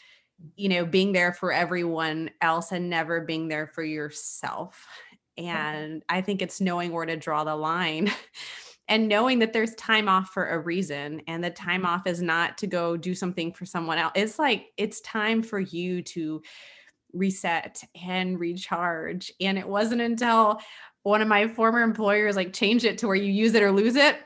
[0.57, 4.87] you know, being there for everyone else and never being there for yourself.
[5.39, 8.11] And I think it's knowing where to draw the line
[8.89, 12.59] and knowing that there's time off for a reason and the time off is not
[12.59, 16.43] to go do something for someone else it's like it's time for you to
[17.13, 20.61] reset and recharge and it wasn't until
[21.03, 23.97] one of my former employers like changed it to where you use it or lose
[23.97, 24.17] it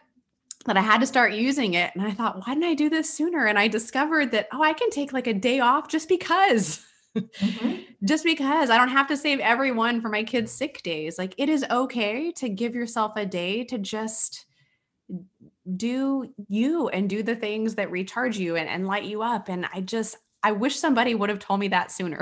[0.67, 1.91] that I had to start using it.
[1.95, 3.47] And I thought, why didn't I do this sooner?
[3.47, 6.85] And I discovered that, oh, I can take like a day off just because.
[7.17, 7.77] Mm-hmm.
[8.05, 11.19] just because I don't have to save everyone for my kids' sick days.
[11.19, 14.47] Like it is okay to give yourself a day to just
[15.77, 19.49] do you and do the things that recharge you and, and light you up.
[19.49, 22.21] And I just, I wish somebody would have told me that sooner.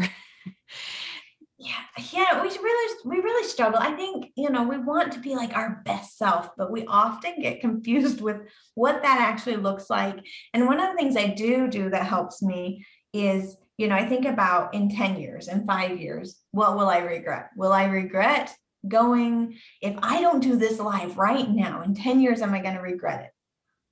[1.58, 1.72] yeah,
[2.12, 3.80] yeah, we really, we really struggle.
[3.80, 7.40] I think, you know, we want to be like our best self, but we often
[7.40, 8.42] get confused with
[8.74, 10.16] what that actually looks like.
[10.52, 14.06] And one of the things I do do that helps me is, you know, I
[14.06, 17.50] think about in 10 years and five years, what will I regret?
[17.56, 18.54] Will I regret
[18.86, 22.74] going, if I don't do this live right now, in 10 years, am I going
[22.74, 23.30] to regret it?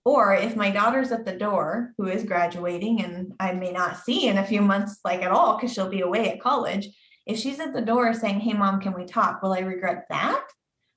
[0.05, 4.29] Or if my daughter's at the door who is graduating and I may not see
[4.29, 6.89] in a few months, like at all, because she'll be away at college,
[7.27, 9.43] if she's at the door saying, Hey, mom, can we talk?
[9.43, 10.47] Will I regret that?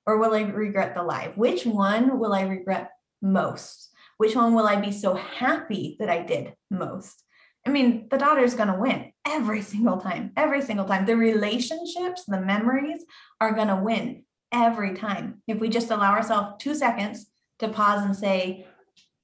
[0.06, 1.36] Or will I regret the live?
[1.36, 3.90] Which one will I regret most?
[4.18, 7.22] Which one will I be so happy that I did most?
[7.66, 11.06] I mean, the daughter's going to win every single time, every single time.
[11.06, 13.04] The relationships, the memories
[13.40, 15.42] are going to win every time.
[15.48, 17.28] If we just allow ourselves two seconds
[17.60, 18.66] to pause and say,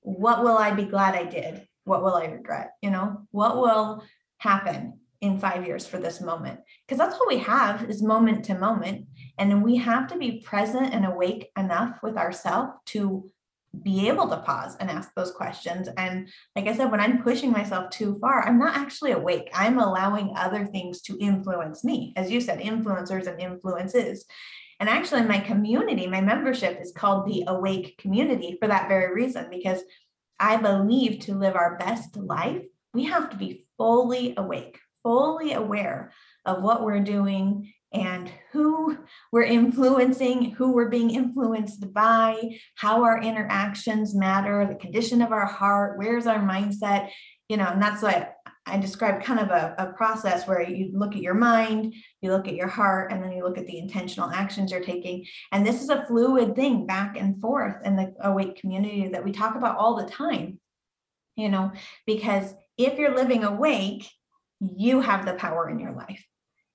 [0.01, 1.67] what will I be glad I did?
[1.83, 2.71] What will I regret?
[2.81, 4.03] You know, what will
[4.37, 6.59] happen in five years for this moment?
[6.85, 9.07] Because that's all we have is moment to moment.
[9.37, 13.29] And we have to be present and awake enough with ourselves to
[13.83, 15.87] be able to pause and ask those questions.
[15.97, 19.49] And like I said, when I'm pushing myself too far, I'm not actually awake.
[19.53, 22.13] I'm allowing other things to influence me.
[22.15, 24.25] As you said, influencers and influences.
[24.79, 29.47] And actually, my community, my membership is called the Awake Community for that very reason,
[29.49, 29.81] because
[30.39, 32.61] I believe to live our best life,
[32.93, 36.13] we have to be fully awake, fully aware
[36.45, 38.97] of what we're doing and who
[39.31, 45.45] we're influencing, who we're being influenced by, how our interactions matter, the condition of our
[45.45, 47.09] heart, where's our mindset,
[47.49, 51.15] you know, and that's what I described kind of a, a process where you look
[51.15, 54.29] at your mind, you look at your heart, and then you look at the intentional
[54.29, 55.25] actions you're taking.
[55.51, 59.31] And this is a fluid thing back and forth in the awake community that we
[59.31, 60.59] talk about all the time,
[61.37, 61.71] you know,
[62.05, 64.09] because if you're living awake,
[64.59, 66.23] you have the power in your life.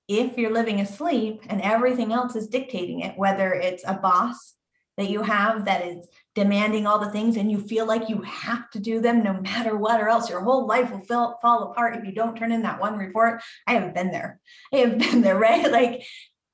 [0.09, 4.55] If you're living asleep and everything else is dictating it, whether it's a boss
[4.99, 8.69] that you have that is demanding all the things and you feel like you have
[8.71, 11.97] to do them no matter what or else your whole life will fall, fall apart
[11.97, 14.39] if you don't turn in that one report i have been there.
[14.73, 15.71] I have been there right?
[15.71, 16.05] Like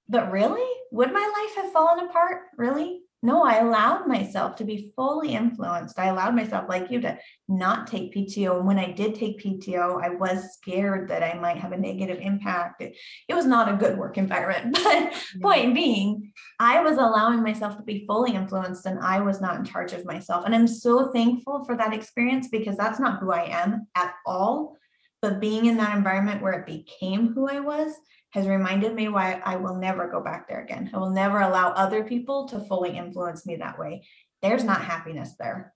[0.08, 0.66] but really?
[0.92, 2.42] Would my life have fallen apart?
[2.56, 5.98] Really no, I allowed myself to be fully influenced.
[5.98, 8.58] I allowed myself, like you, to not take PTO.
[8.58, 12.20] And when I did take PTO, I was scared that I might have a negative
[12.20, 12.80] impact.
[12.80, 12.96] It,
[13.28, 14.78] it was not a good work environment.
[14.88, 19.56] But point being, I was allowing myself to be fully influenced and I was not
[19.56, 20.44] in charge of myself.
[20.44, 24.76] And I'm so thankful for that experience because that's not who I am at all.
[25.20, 27.92] But being in that environment where it became who I was
[28.30, 30.90] has reminded me why I will never go back there again.
[30.92, 34.06] I will never allow other people to fully influence me that way.
[34.42, 35.72] There's not happiness there.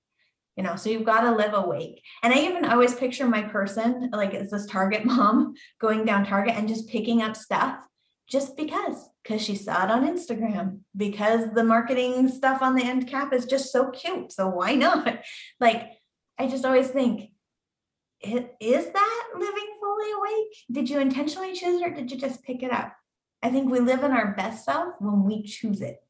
[0.56, 2.02] You know, so you've got to live awake.
[2.22, 6.56] And I even always picture my person like it's this Target mom going down Target
[6.56, 7.78] and just picking up stuff
[8.28, 13.08] just because, because she saw it on Instagram, because the marketing stuff on the end
[13.08, 14.32] cap is just so cute.
[14.32, 15.20] So why not?
[15.60, 15.90] Like,
[16.38, 17.31] I just always think,
[18.22, 20.56] is that living fully awake?
[20.70, 22.94] Did you intentionally choose it or did you just pick it up?
[23.42, 26.02] I think we live in our best self when we choose it.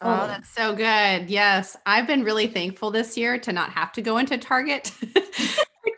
[0.00, 0.20] Oh, fully.
[0.20, 1.30] Oh, that's so good.
[1.30, 1.76] Yes.
[1.86, 4.92] I've been really thankful this year to not have to go into Target.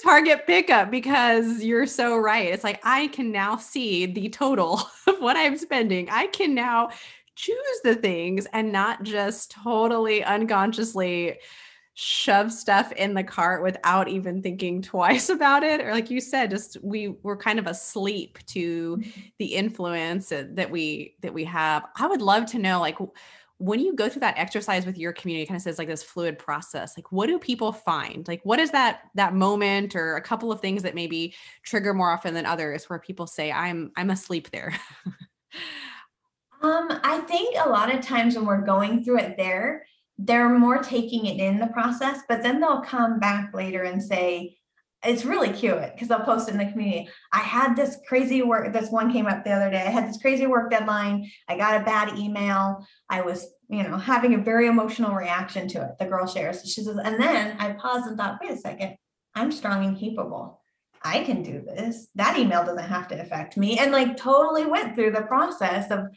[0.03, 2.49] Target pickup because you're so right.
[2.49, 6.09] It's like I can now see the total of what I'm spending.
[6.09, 6.91] I can now
[7.37, 11.39] choose the things and not just totally unconsciously
[12.01, 15.83] shove stuff in the cart without even thinking twice about it.
[15.83, 19.21] Or like you said just we were kind of asleep to mm-hmm.
[19.39, 21.85] the influence that we that we have.
[21.97, 22.97] I would love to know like
[23.59, 26.39] when you go through that exercise with your community kind of says like this fluid
[26.39, 28.27] process like what do people find?
[28.27, 32.11] Like what is that that moment or a couple of things that maybe trigger more
[32.11, 34.75] often than others where people say i'm i'm asleep there
[36.63, 39.85] um i think a lot of times when we're going through it there
[40.25, 44.57] they're more taking it in the process, but then they'll come back later and say,
[45.03, 47.09] it's really cute because they'll post it in the community.
[47.33, 48.71] I had this crazy work.
[48.73, 49.81] This one came up the other day.
[49.81, 51.31] I had this crazy work deadline.
[51.49, 52.87] I got a bad email.
[53.09, 55.99] I was, you know, having a very emotional reaction to it.
[55.99, 56.63] The girl shares.
[56.71, 58.97] She says, and then I paused and thought, wait a second,
[59.35, 60.61] I'm strong and capable.
[61.03, 62.09] I can do this.
[62.17, 63.79] That email doesn't have to affect me.
[63.79, 66.09] And like totally went through the process of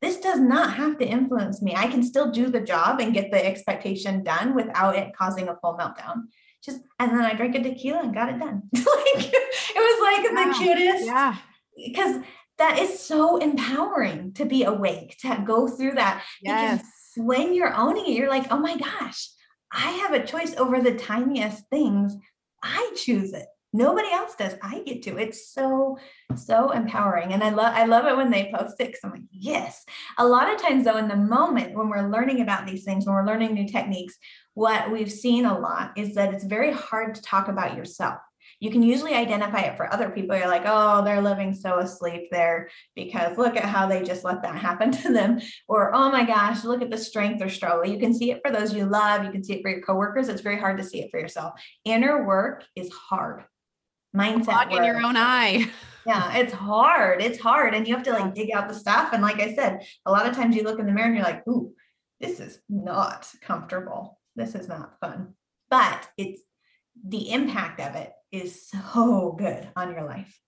[0.00, 1.74] this does not have to influence me.
[1.76, 5.56] I can still do the job and get the expectation done without it causing a
[5.56, 6.24] full meltdown.
[6.64, 8.62] Just and then I drank a tequila and got it done.
[8.74, 10.52] like it was like wow.
[10.52, 11.04] the cutest.
[11.06, 11.36] Yeah.
[11.76, 12.22] Because
[12.58, 16.22] that is so empowering to be awake, to go through that.
[16.42, 16.82] Yes.
[17.14, 19.30] Because when you're owning it, you're like, oh my gosh,
[19.72, 22.14] I have a choice over the tiniest things.
[22.62, 25.96] I choose it nobody else does i get to it's so
[26.34, 29.22] so empowering and i love i love it when they post it because i'm like
[29.30, 29.84] yes
[30.18, 33.14] a lot of times though in the moment when we're learning about these things when
[33.14, 34.16] we're learning new techniques
[34.54, 38.18] what we've seen a lot is that it's very hard to talk about yourself
[38.60, 40.36] you can usually identify it for other people.
[40.36, 44.42] You're like, oh, they're living so asleep there because look at how they just let
[44.42, 45.40] that happen to them.
[45.66, 47.86] Or, oh my gosh, look at the strength or struggle.
[47.86, 49.24] You can see it for those you love.
[49.24, 50.28] You can see it for your coworkers.
[50.28, 51.54] It's very hard to see it for yourself.
[51.86, 53.44] Inner work is hard
[54.16, 55.70] mindset in your own eye.
[56.06, 57.20] Yeah, it's hard.
[57.20, 57.74] It's hard.
[57.74, 59.12] And you have to like dig out the stuff.
[59.12, 61.24] And like I said, a lot of times you look in the mirror and you're
[61.24, 61.74] like, ooh,
[62.20, 64.18] this is not comfortable.
[64.34, 65.34] This is not fun.
[65.68, 66.40] But it's
[67.06, 70.40] the impact of it is so good on your life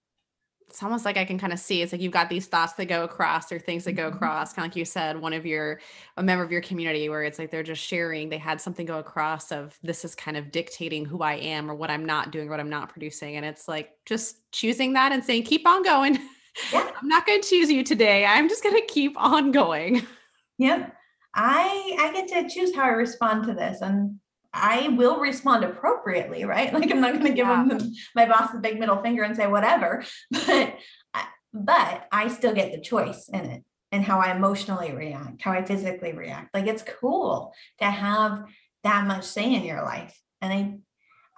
[0.73, 2.87] it's almost like I can kind of see it's like you've got these thoughts that
[2.87, 4.17] go across or things that go mm-hmm.
[4.17, 5.81] across, kind of like you said, one of your
[6.17, 8.99] a member of your community where it's like they're just sharing, they had something go
[8.99, 12.49] across of this is kind of dictating who I am or what I'm not doing,
[12.49, 13.37] or what I'm not producing.
[13.37, 16.19] And it's like just choosing that and saying, keep on going.
[16.73, 16.91] Yeah.
[17.03, 18.25] I'm not going to choose you today.
[18.25, 20.07] I'm just going to keep on going.
[20.57, 20.97] Yep.
[21.35, 23.83] I I get to choose how I respond to this.
[23.83, 24.19] And
[24.55, 26.73] I will respond appropriately, right?
[26.83, 27.65] Like I'm not going to give yeah.
[27.67, 30.75] them my boss the big middle finger and say whatever, but
[31.55, 33.63] but I still get the choice in it
[33.93, 36.55] and how I emotionally react, how I physically react.
[36.55, 38.45] Like it's cool to have
[38.85, 40.19] that much say in your life.
[40.41, 40.79] And I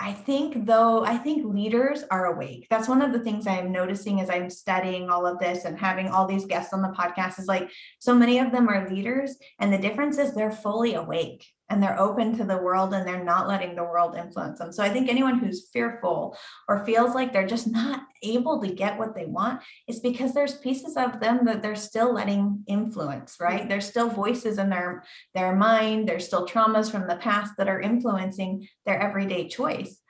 [0.00, 2.66] I think though, I think leaders are awake.
[2.68, 6.08] That's one of the things I'm noticing as I'm studying all of this and having
[6.08, 9.36] all these guests on the podcast is like so many of them are leaders.
[9.60, 13.24] And the difference is they're fully awake and they're open to the world and they're
[13.24, 14.72] not letting the world influence them.
[14.72, 16.36] So I think anyone who's fearful
[16.68, 20.58] or feels like they're just not able to get what they want is because there's
[20.58, 23.68] pieces of them that they're still letting influence, right?
[23.68, 27.80] There's still voices in their their mind, there's still traumas from the past that are
[27.80, 30.00] influencing their everyday choice.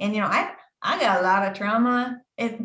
[0.00, 0.52] And you know, I
[0.84, 2.20] I got a lot of trauma.
[2.36, 2.58] If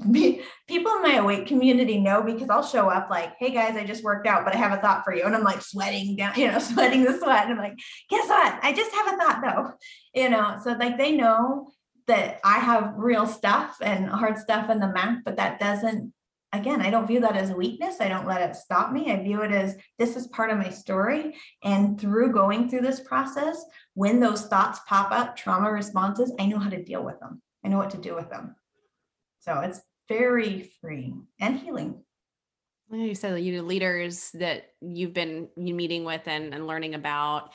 [0.67, 4.03] people in my awake community know because I'll show up like, hey guys, I just
[4.03, 5.23] worked out, but I have a thought for you.
[5.23, 7.45] And I'm like sweating down, you know, sweating the sweat.
[7.45, 7.77] And I'm like,
[8.09, 8.59] guess what?
[8.61, 10.21] I just have a thought though.
[10.21, 11.71] You know, so like they know
[12.07, 16.13] that I have real stuff and hard stuff in the map, but that doesn't
[16.51, 18.01] again, I don't view that as a weakness.
[18.01, 19.11] I don't let it stop me.
[19.11, 21.35] I view it as this is part of my story.
[21.63, 26.57] And through going through this process, when those thoughts pop up, trauma responses, I know
[26.57, 27.41] how to deal with them.
[27.63, 28.55] I know what to do with them.
[29.39, 32.03] So it's very freeing and healing.
[32.91, 37.51] You said that you leaders that you've been meeting with and, and learning about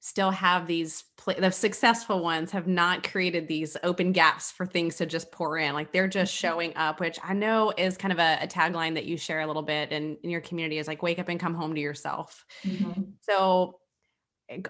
[0.00, 1.04] still have these
[1.38, 5.74] the successful ones have not created these open gaps for things to just pour in
[5.74, 6.46] like they're just mm-hmm.
[6.46, 9.46] showing up which i know is kind of a, a tagline that you share a
[9.46, 12.44] little bit in, in your community is like wake up and come home to yourself
[12.64, 13.02] mm-hmm.
[13.22, 13.80] so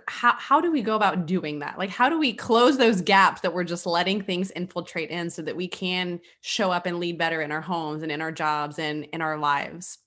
[0.08, 1.78] how, how do we go about doing that?
[1.78, 5.42] Like, how do we close those gaps that we're just letting things infiltrate in so
[5.42, 8.78] that we can show up and lead better in our homes and in our jobs
[8.78, 9.98] and in our lives?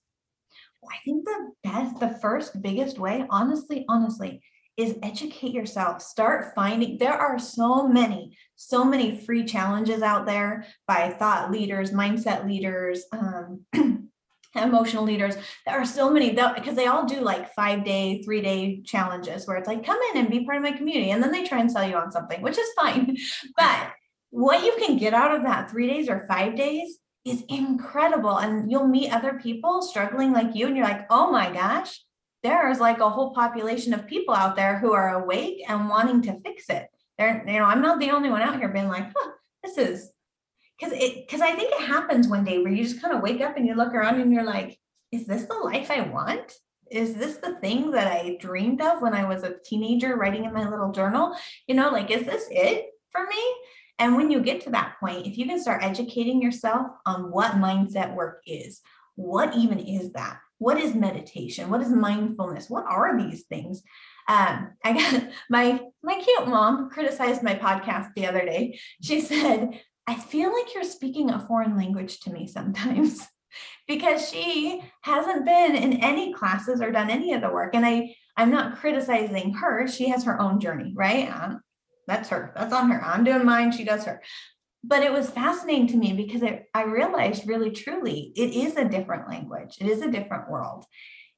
[0.83, 4.41] I think the best, the first biggest way, honestly, honestly,
[4.77, 6.01] is educate yourself.
[6.01, 11.91] Start finding, there are so many, so many free challenges out there by thought leaders,
[11.91, 13.61] mindset leaders, um,
[14.55, 15.35] emotional leaders.
[15.65, 19.57] There are so many because they all do like five day three day challenges where
[19.57, 21.71] it's like come in and be part of my community and then they try and
[21.71, 23.17] sell you on something which is fine.
[23.57, 23.91] But
[24.29, 28.71] what you can get out of that three days or five days is incredible and
[28.71, 32.01] you'll meet other people struggling like you and you're like oh my gosh
[32.43, 36.39] there's like a whole population of people out there who are awake and wanting to
[36.41, 36.87] fix it.
[37.17, 39.31] They're you know i'm not the only one out here being like huh,
[39.63, 40.11] this is
[40.81, 43.41] because it because I think it happens one day where you just kind of wake
[43.41, 44.79] up and you look around and you're like,
[45.11, 46.53] is this the life I want?
[46.89, 50.53] Is this the thing that I dreamed of when I was a teenager writing in
[50.53, 51.35] my little journal?
[51.67, 53.55] You know, like, is this it for me?
[53.99, 57.53] And when you get to that point, if you can start educating yourself on what
[57.53, 58.81] mindset work is,
[59.15, 60.39] what even is that?
[60.57, 61.69] What is meditation?
[61.69, 62.69] What is mindfulness?
[62.69, 63.83] What are these things?
[64.27, 68.79] Um, I got my my cute mom criticized my podcast the other day.
[69.01, 73.27] She said, I feel like you're speaking a foreign language to me sometimes
[73.87, 77.75] because she hasn't been in any classes or done any of the work.
[77.75, 79.87] And I, I'm not criticizing her.
[79.87, 81.29] She has her own journey, right?
[81.29, 81.61] Um,
[82.07, 82.51] that's her.
[82.55, 83.03] That's on her.
[83.03, 83.71] I'm doing mine.
[83.71, 84.21] She does her.
[84.83, 88.89] But it was fascinating to me because it, I realized really truly it is a
[88.89, 89.77] different language.
[89.79, 90.85] It is a different world.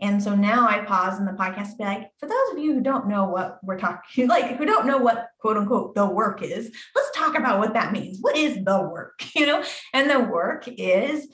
[0.02, 2.74] And so now I pause in the podcast to be like, for those of you
[2.74, 6.42] who don't know what we're talking, like who don't know what quote unquote the work
[6.42, 8.18] is, let's talk about what that means.
[8.22, 9.22] What is the work?
[9.36, 11.28] You know, and the work is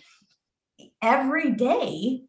[1.01, 2.21] every day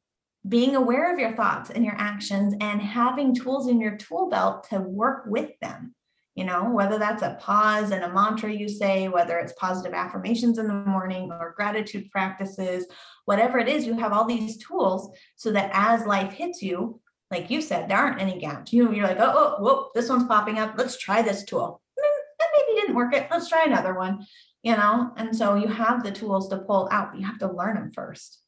[0.46, 4.68] being aware of your thoughts and your actions and having tools in your tool belt
[4.70, 5.94] to work with them
[6.34, 10.58] you know, whether that's a pause and a mantra you say, whether it's positive affirmations
[10.58, 12.86] in the morning or gratitude practices,
[13.24, 17.50] whatever it is, you have all these tools so that as life hits you, like
[17.50, 18.72] you said, there aren't any gaps.
[18.72, 20.74] You, know, you're like, oh, oh, whoa, this one's popping up.
[20.76, 21.80] Let's try this tool.
[21.96, 23.28] That maybe didn't work it.
[23.30, 24.24] Let's try another one,
[24.62, 25.12] you know?
[25.16, 27.92] And so you have the tools to pull out, but you have to learn them
[27.92, 28.38] first.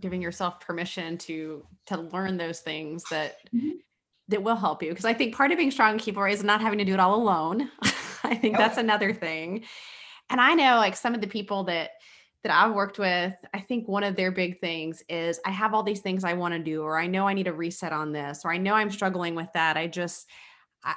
[0.00, 3.76] Giving yourself permission to to learn those things that mm-hmm
[4.28, 6.78] that will help you because I think part of being strong keeper is not having
[6.78, 7.70] to do it all alone.
[8.24, 9.64] I think that's another thing.
[10.30, 11.90] And I know like some of the people that
[12.42, 15.82] that I've worked with, I think one of their big things is I have all
[15.82, 18.42] these things I want to do, or I know I need a reset on this,
[18.44, 19.76] or I know I'm struggling with that.
[19.76, 20.28] I just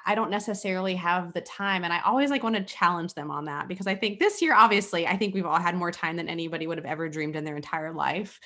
[0.05, 1.83] I don't necessarily have the time.
[1.83, 4.53] And I always like want to challenge them on that because I think this year,
[4.53, 7.43] obviously, I think we've all had more time than anybody would have ever dreamed in
[7.43, 8.39] their entire life.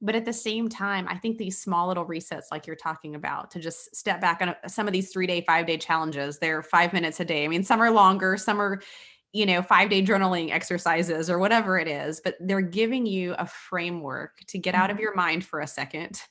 [0.00, 3.50] But at the same time, I think these small little resets, like you're talking about,
[3.52, 6.92] to just step back on some of these three day, five day challenges, they're five
[6.92, 7.44] minutes a day.
[7.44, 8.80] I mean, some are longer, some are,
[9.32, 13.46] you know, five day journaling exercises or whatever it is, but they're giving you a
[13.46, 15.02] framework to get out of mm-hmm.
[15.02, 16.22] your mind for a second,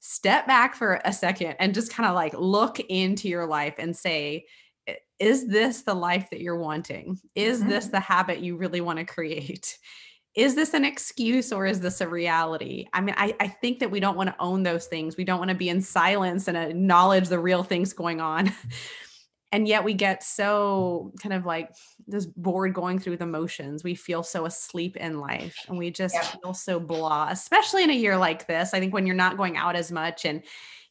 [0.00, 3.94] step back for a second, and just kind of like look into your life and
[3.94, 4.46] say,
[5.18, 7.20] is this the life that you're wanting?
[7.34, 7.68] Is mm-hmm.
[7.68, 9.78] this the habit you really want to create?
[10.34, 12.86] Is this an excuse or is this a reality?
[12.92, 15.16] I mean, I, I think that we don't want to own those things.
[15.16, 18.52] We don't want to be in silence and acknowledge the real things going on.
[19.52, 21.70] and yet we get so kind of like
[22.06, 26.14] this bored going through the motions we feel so asleep in life and we just
[26.14, 26.22] yeah.
[26.22, 29.56] feel so blah especially in a year like this i think when you're not going
[29.56, 30.42] out as much and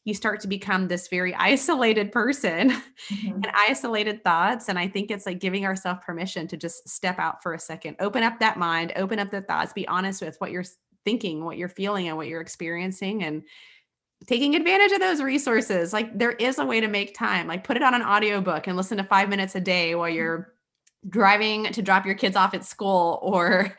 [0.04, 3.28] you start to become this very isolated person mm-hmm.
[3.34, 7.42] and isolated thoughts and i think it's like giving ourselves permission to just step out
[7.42, 10.50] for a second open up that mind open up the thoughts be honest with what
[10.50, 10.64] you're
[11.04, 13.42] thinking what you're feeling and what you're experiencing and
[14.26, 17.76] taking advantage of those resources like there is a way to make time like put
[17.76, 20.52] it on an audiobook and listen to five minutes a day while you're
[21.08, 23.74] driving to drop your kids off at school or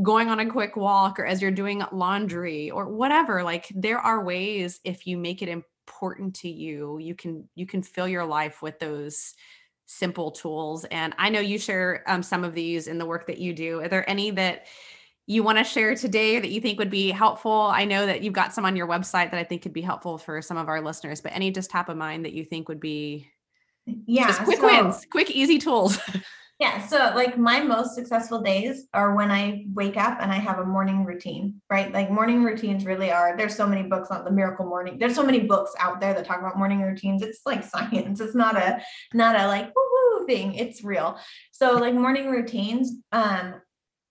[0.00, 4.24] going on a quick walk or as you're doing laundry or whatever like there are
[4.24, 8.62] ways if you make it important to you you can you can fill your life
[8.62, 9.34] with those
[9.84, 13.36] simple tools and i know you share um, some of these in the work that
[13.36, 14.66] you do are there any that
[15.26, 17.70] you want to share today that you think would be helpful?
[17.72, 20.18] I know that you've got some on your website that I think could be helpful
[20.18, 22.80] for some of our listeners, but any just top of mind that you think would
[22.80, 23.28] be
[23.86, 25.98] yeah, just quick so, wins, quick, easy tools.
[26.62, 26.86] yeah.
[26.86, 30.64] So like my most successful days are when I wake up and I have a
[30.64, 31.92] morning routine, right?
[31.92, 33.36] Like morning routines really are.
[33.36, 34.96] There's so many books on the miracle morning.
[34.96, 37.20] There's so many books out there that talk about morning routines.
[37.20, 38.20] It's like science.
[38.20, 38.80] It's not a
[39.12, 40.54] not a like woo thing.
[40.54, 41.18] It's real.
[41.50, 43.54] So like morning routines, um,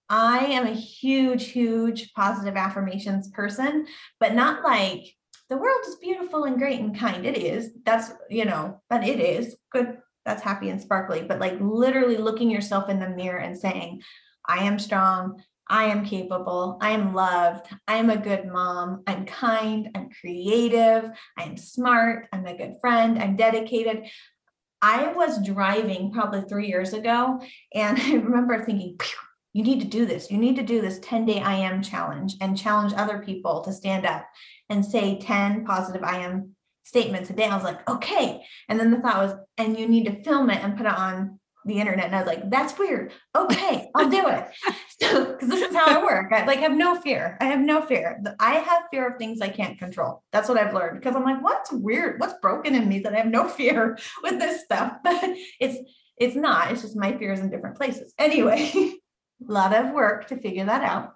[0.10, 3.88] I am a huge, huge positive affirmations person,
[4.20, 5.06] but not like
[5.48, 7.26] the world is beautiful and great and kind.
[7.26, 7.72] It is.
[7.86, 10.00] That's, you know, but it is good.
[10.26, 11.24] That's happy and sparkly.
[11.24, 14.02] But like literally looking yourself in the mirror and saying,
[14.48, 15.42] I am strong.
[15.68, 16.78] I am capable.
[16.82, 17.68] I am loved.
[17.88, 19.04] I am a good mom.
[19.08, 19.90] I'm kind.
[19.96, 21.10] I'm creative.
[21.38, 22.28] I am smart.
[22.34, 23.18] I'm a good friend.
[23.18, 24.10] I'm dedicated.
[24.82, 27.40] I was driving probably three years ago,
[27.74, 29.00] and I remember thinking,
[29.54, 30.32] you need to do this.
[30.32, 33.74] You need to do this 10 day I am challenge and challenge other people to
[33.74, 34.26] stand up
[34.70, 37.46] and say 10 positive I am statements a day.
[37.46, 38.44] I was like, okay.
[38.68, 41.40] And then the thought was, and you need to film it and put it on
[41.66, 42.06] the internet.
[42.06, 43.12] And I was like, that's weird.
[43.36, 44.48] Okay, I'll do it.
[45.02, 46.32] So, because this is how I work.
[46.32, 47.36] I like have no fear.
[47.42, 48.22] I have no fear.
[48.40, 50.22] I have fear of things I can't control.
[50.32, 51.00] That's what I've learned.
[51.00, 52.20] Because I'm like, what's weird?
[52.20, 54.98] What's broken in me that I have no fear with this stuff?
[55.04, 55.24] But
[55.60, 56.72] it's it's not.
[56.72, 58.14] It's just my fears in different places.
[58.20, 58.72] Anyway.
[58.76, 61.16] a lot of work to figure that out.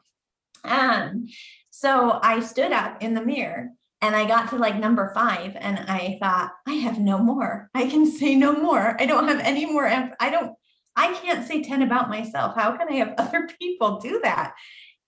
[0.63, 1.27] Um,
[1.69, 3.69] so I stood up in the mirror
[4.01, 7.69] and I got to like number five and I thought, I have no more.
[7.73, 8.95] I can say no more.
[8.99, 9.87] I don't have any more.
[9.87, 10.53] I don't,
[10.95, 12.55] I can't say 10 about myself.
[12.55, 14.53] How can I have other people do that?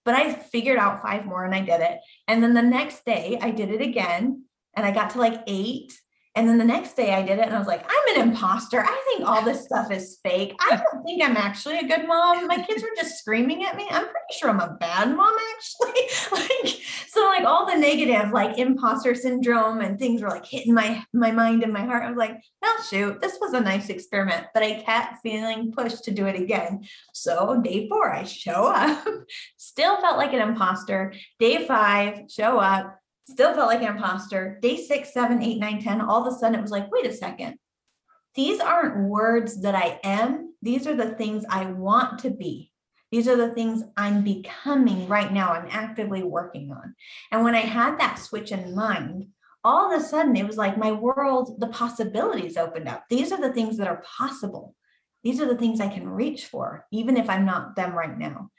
[0.05, 1.99] But I figured out five more and I did it.
[2.27, 5.93] And then the next day I did it again and I got to like eight
[6.37, 8.79] and then the next day I did it and I was like, I'm an imposter.
[8.79, 10.55] I think all this stuff is fake.
[10.59, 12.45] I don't think I'm actually a good mom.
[12.45, 13.87] My kids were just screaming at me.
[13.89, 16.37] I'm pretty sure I'm a bad mom, actually.
[16.63, 16.75] like,
[17.07, 21.31] so like all the negative, like imposter syndrome and things were like hitting my my
[21.31, 22.03] mind and my heart.
[22.03, 26.03] I was like, well, shoot, this was a nice experiment, but I kept feeling pushed
[26.03, 26.83] to do it again.
[27.15, 29.03] So day four, I show up,
[29.57, 31.15] still felt like an imposter.
[31.39, 32.96] Day five, show up
[33.29, 34.57] still felt like an imposter.
[34.61, 37.13] Day six, seven, eight, nine, 10, all of a sudden it was like, wait a
[37.13, 37.57] second.
[38.35, 40.53] These aren't words that I am.
[40.61, 42.71] These are the things I want to be.
[43.11, 45.51] These are the things I'm becoming right now.
[45.51, 46.93] I'm actively working on.
[47.31, 49.27] And when I had that switch in mind,
[49.63, 53.05] all of a sudden it was like my world, the possibilities opened up.
[53.09, 54.75] These are the things that are possible.
[55.23, 58.51] These are the things I can reach for, even if I'm not them right now.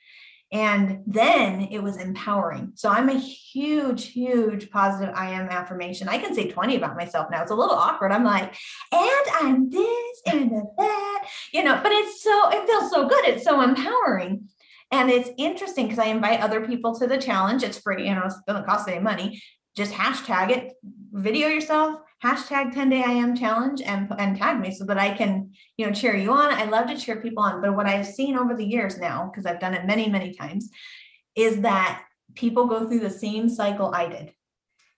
[0.50, 2.72] And then it was empowering.
[2.74, 6.08] So I'm a huge, huge positive I am affirmation.
[6.08, 7.42] I can say 20 about myself now.
[7.42, 8.12] It's a little awkward.
[8.12, 8.54] I'm like,
[8.90, 13.26] and I'm this and that, you know, but it's so, it feels so good.
[13.26, 14.48] It's so empowering.
[14.90, 17.62] And it's interesting because I invite other people to the challenge.
[17.62, 19.42] It's free, you know, it doesn't cost any money.
[19.76, 20.72] Just hashtag it,
[21.12, 25.14] video yourself, hashtag 10 day I am challenge and, and tag me so that I
[25.14, 26.52] can, you know, cheer you on.
[26.52, 27.60] I love to cheer people on.
[27.60, 30.70] But what I've seen over the years now, because I've done it many, many times,
[31.36, 32.02] is that
[32.34, 34.32] people go through the same cycle I did.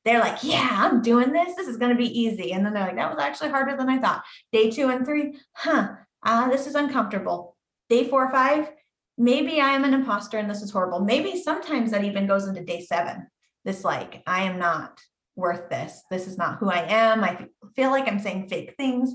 [0.04, 1.54] They're like, yeah, I'm doing this.
[1.56, 2.52] This is going to be easy.
[2.52, 4.24] And then they're like, that was actually harder than I thought.
[4.50, 5.90] Day two and three, huh,
[6.22, 7.56] uh, this is uncomfortable.
[7.90, 8.70] Day four or five,
[9.18, 11.00] maybe I am an imposter and this is horrible.
[11.00, 13.26] Maybe sometimes that even goes into day seven.
[13.66, 14.98] This like, I am not
[15.36, 16.02] worth this.
[16.10, 17.24] This is not who I am.
[17.24, 19.14] I feel like I'm saying fake things.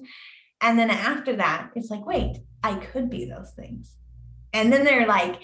[0.61, 3.95] And then after that, it's like, wait, I could be those things.
[4.53, 5.41] And then they're like,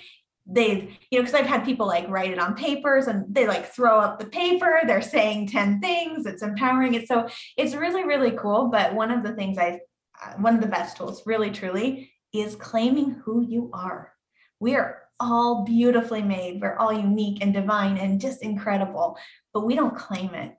[0.47, 3.65] they've, you know, because I've had people like write it on papers and they like
[3.65, 4.79] throw up the paper.
[4.85, 6.25] They're saying 10 things.
[6.25, 6.95] It's empowering.
[6.95, 8.69] It's so, it's really, really cool.
[8.69, 9.79] But one of the things I,
[10.23, 14.13] uh, one of the best tools, really, truly, is claiming who you are.
[14.59, 16.61] We are all beautifully made.
[16.61, 19.17] We're all unique and divine and just incredible,
[19.53, 20.55] but we don't claim it.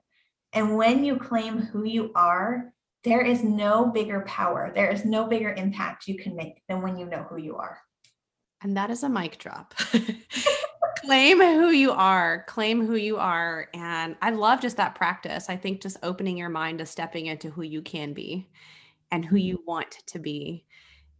[0.53, 2.73] And when you claim who you are,
[3.03, 6.97] there is no bigger power, there is no bigger impact you can make than when
[6.97, 7.79] you know who you are.
[8.61, 9.73] And that is a mic drop.
[11.05, 13.67] claim who you are, claim who you are.
[13.73, 15.49] And I love just that practice.
[15.49, 18.49] I think just opening your mind to stepping into who you can be
[19.11, 20.65] and who you want to be,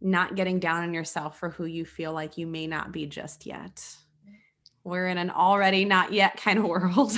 [0.00, 3.44] not getting down on yourself for who you feel like you may not be just
[3.44, 3.84] yet.
[4.84, 7.12] We're in an already not yet kind of world.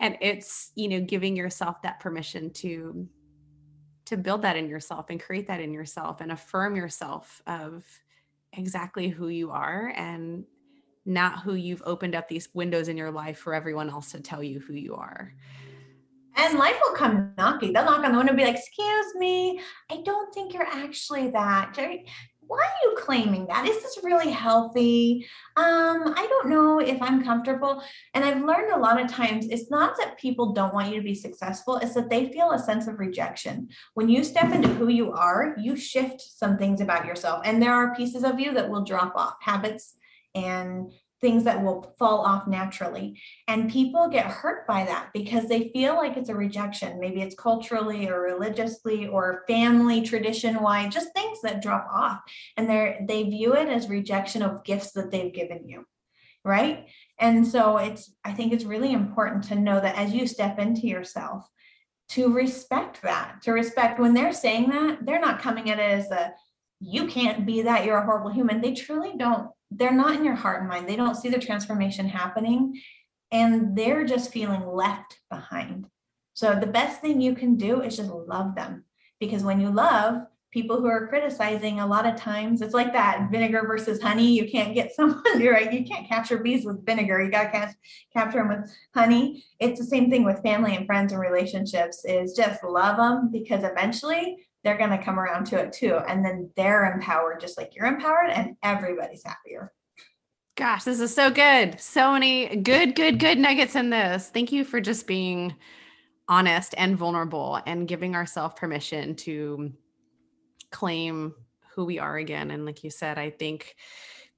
[0.00, 3.08] And it's, you know, giving yourself that permission to
[4.06, 7.84] to build that in yourself and create that in yourself and affirm yourself of
[8.54, 10.44] exactly who you are and
[11.04, 14.42] not who you've opened up these windows in your life for everyone else to tell
[14.42, 15.34] you who you are.
[16.36, 17.72] And life will come knocking.
[17.72, 21.30] They'll knock on the window and be like, Excuse me, I don't think you're actually
[21.32, 21.74] that
[22.48, 23.68] why are you claiming that?
[23.68, 25.26] Is this really healthy?
[25.56, 27.82] Um, I don't know if I'm comfortable.
[28.14, 31.02] And I've learned a lot of times it's not that people don't want you to
[31.02, 33.68] be successful, it's that they feel a sense of rejection.
[33.94, 37.42] When you step into who you are, you shift some things about yourself.
[37.44, 39.94] And there are pieces of you that will drop off, habits
[40.34, 43.20] and things that will fall off naturally.
[43.48, 47.00] And people get hurt by that because they feel like it's a rejection.
[47.00, 52.20] Maybe it's culturally or religiously or family tradition wise, just things that drop off.
[52.56, 55.84] And they're they view it as rejection of gifts that they've given you.
[56.44, 56.86] Right.
[57.18, 60.86] And so it's I think it's really important to know that as you step into
[60.86, 61.48] yourself,
[62.10, 66.10] to respect that, to respect when they're saying that, they're not coming at it as
[66.10, 66.32] a
[66.80, 68.60] you can't be that, you're a horrible human.
[68.60, 70.88] They truly don't they're not in your heart and mind.
[70.88, 72.80] They don't see the transformation happening
[73.30, 75.86] and they're just feeling left behind.
[76.34, 78.84] So the best thing you can do is just love them
[79.20, 83.28] because when you love people who are criticizing, a lot of times it's like that
[83.30, 84.32] vinegar versus honey.
[84.32, 85.72] You can't get someone, right?
[85.72, 87.22] You can't capture bees with vinegar.
[87.22, 87.74] You got to catch,
[88.12, 89.44] capture them with honey.
[89.60, 93.64] It's the same thing with family and friends and relationships is just love them because
[93.64, 95.98] eventually they're going to come around to it too.
[96.08, 99.72] And then they're empowered just like you're empowered, and everybody's happier.
[100.56, 101.80] Gosh, this is so good.
[101.80, 104.28] So many good, good, good nuggets in this.
[104.28, 105.54] Thank you for just being
[106.28, 109.72] honest and vulnerable and giving ourselves permission to
[110.70, 111.34] claim
[111.74, 112.50] who we are again.
[112.50, 113.76] And like you said, I think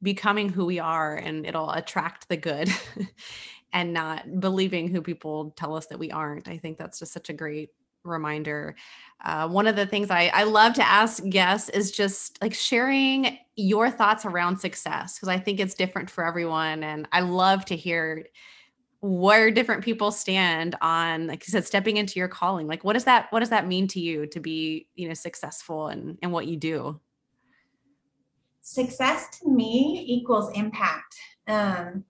[0.03, 2.71] becoming who we are and it'll attract the good
[3.73, 6.49] and not believing who people tell us that we aren't.
[6.49, 7.71] I think that's just such a great
[8.05, 8.77] reminder.
[9.25, 13.39] Uh, one of the things I, I love to ask guests is just like sharing
[13.57, 16.83] your thoughts around success because I think it's different for everyone.
[16.83, 18.27] And I love to hear
[19.01, 23.05] where different people stand on like you said stepping into your calling like what does
[23.05, 26.47] that what does that mean to you to be you know successful and in what
[26.47, 27.01] you do
[28.61, 31.17] success to me equals impact
[31.49, 32.05] um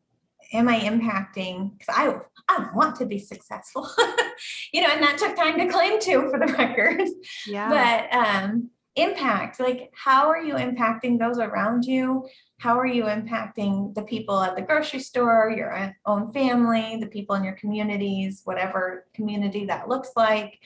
[0.52, 2.20] am i impacting because i
[2.50, 3.88] I want to be successful,
[4.72, 7.02] you know, and that took time to claim too for the record.
[7.46, 7.68] Yeah.
[7.68, 12.26] But um, impact, like how are you impacting those around you?
[12.58, 17.36] How are you impacting the people at the grocery store, your own family, the people
[17.36, 20.58] in your communities, whatever community that looks like?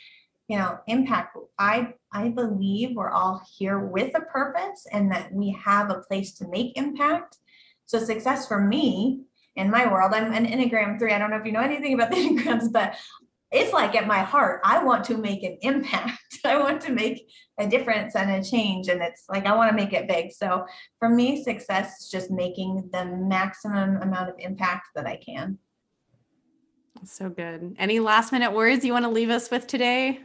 [0.49, 1.37] You know, impact.
[1.59, 6.33] I I believe we're all here with a purpose and that we have a place
[6.35, 7.39] to make impact.
[7.87, 9.25] So success for me
[9.57, 10.13] in my world.
[10.13, 11.13] I'm an Enneagram three.
[11.13, 12.97] I don't know if you know anything about the Enneagrams, but
[13.55, 16.19] it's like at my heart, I want to make an impact.
[16.45, 18.89] I want to make a difference and a change.
[18.89, 20.33] And it's like, I want to make it big.
[20.33, 20.67] So
[20.99, 25.59] for me, success is just making the maximum amount of impact that I can.
[27.05, 27.77] So good.
[27.79, 30.21] Any last minute words you want to leave us with today?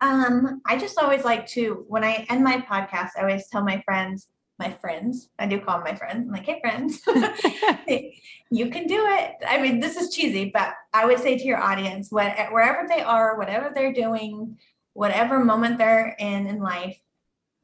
[0.00, 3.80] Um, I just always like to, when I end my podcast, I always tell my
[3.84, 4.28] friends,
[4.58, 5.30] my friends.
[5.38, 6.26] I do call them my friends.
[6.26, 7.02] I'm like, hey, friends,
[8.50, 9.32] you can do it.
[9.46, 13.00] I mean, this is cheesy, but I would say to your audience, what, wherever they
[13.00, 14.58] are, whatever they're doing,
[14.92, 16.98] whatever moment they're in in life,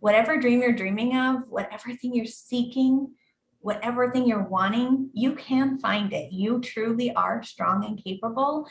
[0.01, 3.12] whatever dream you're dreaming of, whatever thing you're seeking,
[3.61, 6.32] whatever thing you're wanting, you can find it.
[6.32, 8.66] You truly are strong and capable,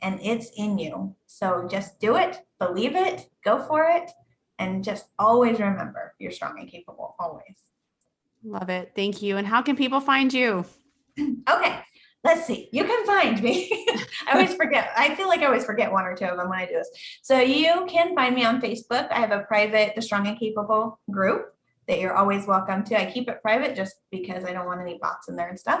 [0.00, 1.14] and it's in you.
[1.26, 4.10] So just do it, believe it, go for it
[4.60, 7.56] and just always remember you're strong and capable always.
[8.44, 8.92] Love it.
[8.94, 9.36] Thank you.
[9.36, 10.64] And how can people find you?
[11.50, 11.80] okay.
[12.22, 12.68] Let's see.
[12.70, 13.86] You can find me.
[14.28, 14.90] I always forget.
[14.94, 16.90] I feel like I always forget one or two of them when I do this.
[17.22, 19.10] So you can find me on Facebook.
[19.10, 21.46] I have a private The Strong and Capable group
[21.88, 23.00] that you're always welcome to.
[23.00, 25.80] I keep it private just because I don't want any bots in there and stuff.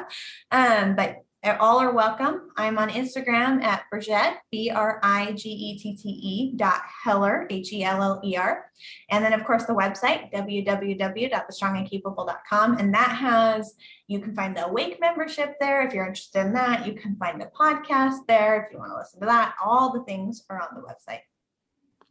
[0.50, 2.50] Um, but all are welcome.
[2.56, 7.46] I'm on Instagram at Brigette, B R I G E T T E dot Heller,
[7.48, 8.70] H E L L E R.
[9.10, 12.78] And then, of course, the website, www.thestrongandcapable.com.
[12.78, 13.72] And that has,
[14.06, 16.86] you can find the Awake membership there if you're interested in that.
[16.86, 19.54] You can find the podcast there if you want to listen to that.
[19.64, 21.20] All the things are on the website.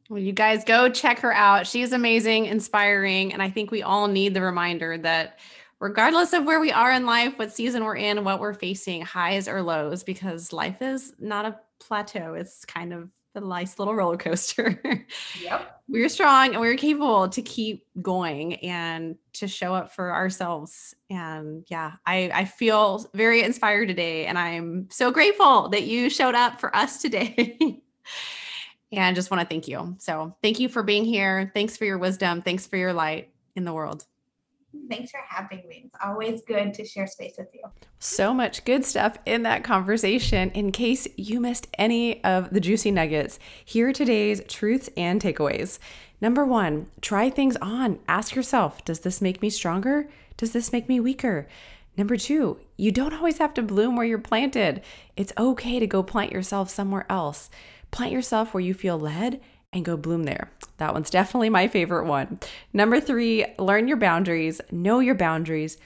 [0.10, 1.68] Well, you guys go check her out.
[1.68, 3.32] She's amazing, inspiring.
[3.32, 5.38] And I think we all need the reminder that
[5.80, 9.48] regardless of where we are in life, what season we're in, what we're facing, highs
[9.48, 12.34] or lows, because life is not a plateau.
[12.34, 14.82] It's kind of the nice little roller coaster.
[15.42, 15.82] Yep.
[15.88, 20.96] we're strong and we're capable to keep going and to show up for ourselves.
[21.10, 24.26] And yeah, I, I feel very inspired today.
[24.26, 27.82] And I'm so grateful that you showed up for us today.
[28.92, 29.96] and just want to thank you.
[30.00, 31.52] So thank you for being here.
[31.54, 32.42] Thanks for your wisdom.
[32.42, 34.06] Thanks for your light in the world.
[34.90, 35.84] Thanks for having me.
[35.86, 37.62] It's always good to share space with you.
[38.00, 40.52] So much good stuff in that conversation.
[40.52, 45.80] In case you missed any of the juicy nuggets, here are today's truths and takeaways.
[46.22, 48.00] Number one, try things on.
[48.08, 50.10] Ask yourself Does this make me stronger?
[50.38, 51.48] Does this make me weaker?
[51.98, 54.82] Number two, you don't always have to bloom where you're planted.
[55.18, 57.50] It's okay to go plant yourself somewhere else.
[57.92, 59.42] Plant yourself where you feel led
[59.72, 60.50] and go bloom there.
[60.78, 62.40] That one's definitely my favorite one.
[62.74, 65.78] Number three, learn your boundaries, know your boundaries,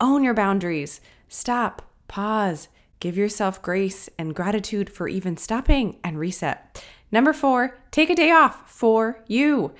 [0.00, 1.00] own your boundaries.
[1.28, 2.68] Stop, pause,
[2.98, 6.84] give yourself grace and gratitude for even stopping and reset.
[7.12, 9.72] Number four, take a day off for you.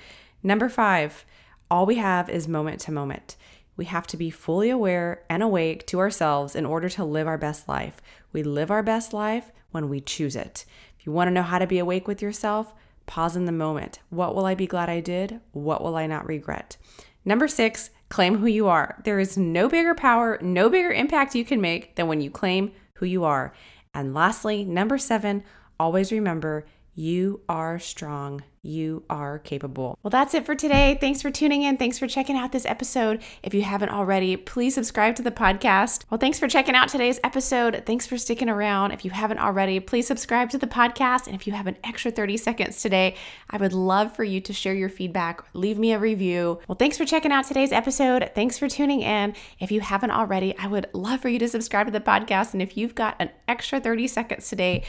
[0.43, 1.25] Number five,
[1.69, 3.35] all we have is moment to moment.
[3.77, 7.37] We have to be fully aware and awake to ourselves in order to live our
[7.37, 8.01] best life.
[8.33, 10.65] We live our best life when we choose it.
[10.99, 12.73] If you want to know how to be awake with yourself,
[13.11, 13.99] Pause in the moment.
[14.09, 15.41] What will I be glad I did?
[15.51, 16.77] What will I not regret?
[17.25, 19.01] Number six, claim who you are.
[19.03, 22.71] There is no bigger power, no bigger impact you can make than when you claim
[22.93, 23.51] who you are.
[23.93, 25.43] And lastly, number seven,
[25.77, 26.65] always remember
[27.01, 28.43] you are strong.
[28.61, 29.97] You are capable.
[30.03, 30.99] Well, that's it for today.
[31.01, 31.77] Thanks for tuning in.
[31.77, 33.23] Thanks for checking out this episode.
[33.41, 36.03] If you haven't already, please subscribe to the podcast.
[36.11, 37.81] Well, thanks for checking out today's episode.
[37.87, 38.91] Thanks for sticking around.
[38.91, 41.25] If you haven't already, please subscribe to the podcast.
[41.25, 43.15] And if you have an extra 30 seconds today,
[43.49, 46.59] I would love for you to share your feedback, leave me a review.
[46.67, 48.29] Well, thanks for checking out today's episode.
[48.35, 49.33] Thanks for tuning in.
[49.59, 52.53] If you haven't already, I would love for you to subscribe to the podcast.
[52.53, 54.83] And if you've got an extra 30 seconds today,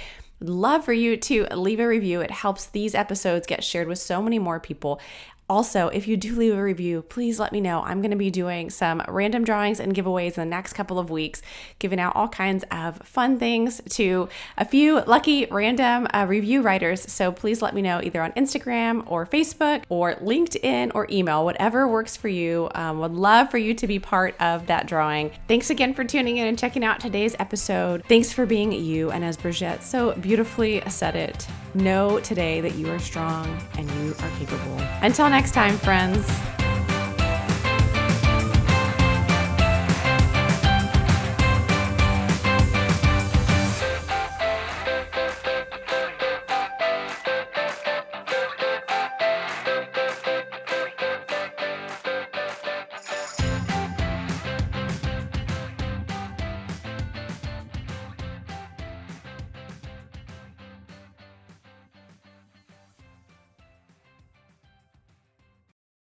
[0.48, 2.20] love for you to leave a review.
[2.20, 5.00] It helps these episodes get shared with so many more people.
[5.52, 7.82] Also, if you do leave a review, please let me know.
[7.82, 11.10] I'm going to be doing some random drawings and giveaways in the next couple of
[11.10, 11.42] weeks,
[11.78, 17.02] giving out all kinds of fun things to a few lucky random uh, review writers.
[17.02, 21.86] So please let me know either on Instagram or Facebook or LinkedIn or email, whatever
[21.86, 22.70] works for you.
[22.74, 25.32] Um, would love for you to be part of that drawing.
[25.48, 28.04] Thanks again for tuning in and checking out today's episode.
[28.08, 29.10] Thanks for being you.
[29.10, 34.14] And as Brigette so beautifully said it, know today that you are strong and you
[34.20, 34.78] are capable.
[35.02, 36.24] Until next time, friends.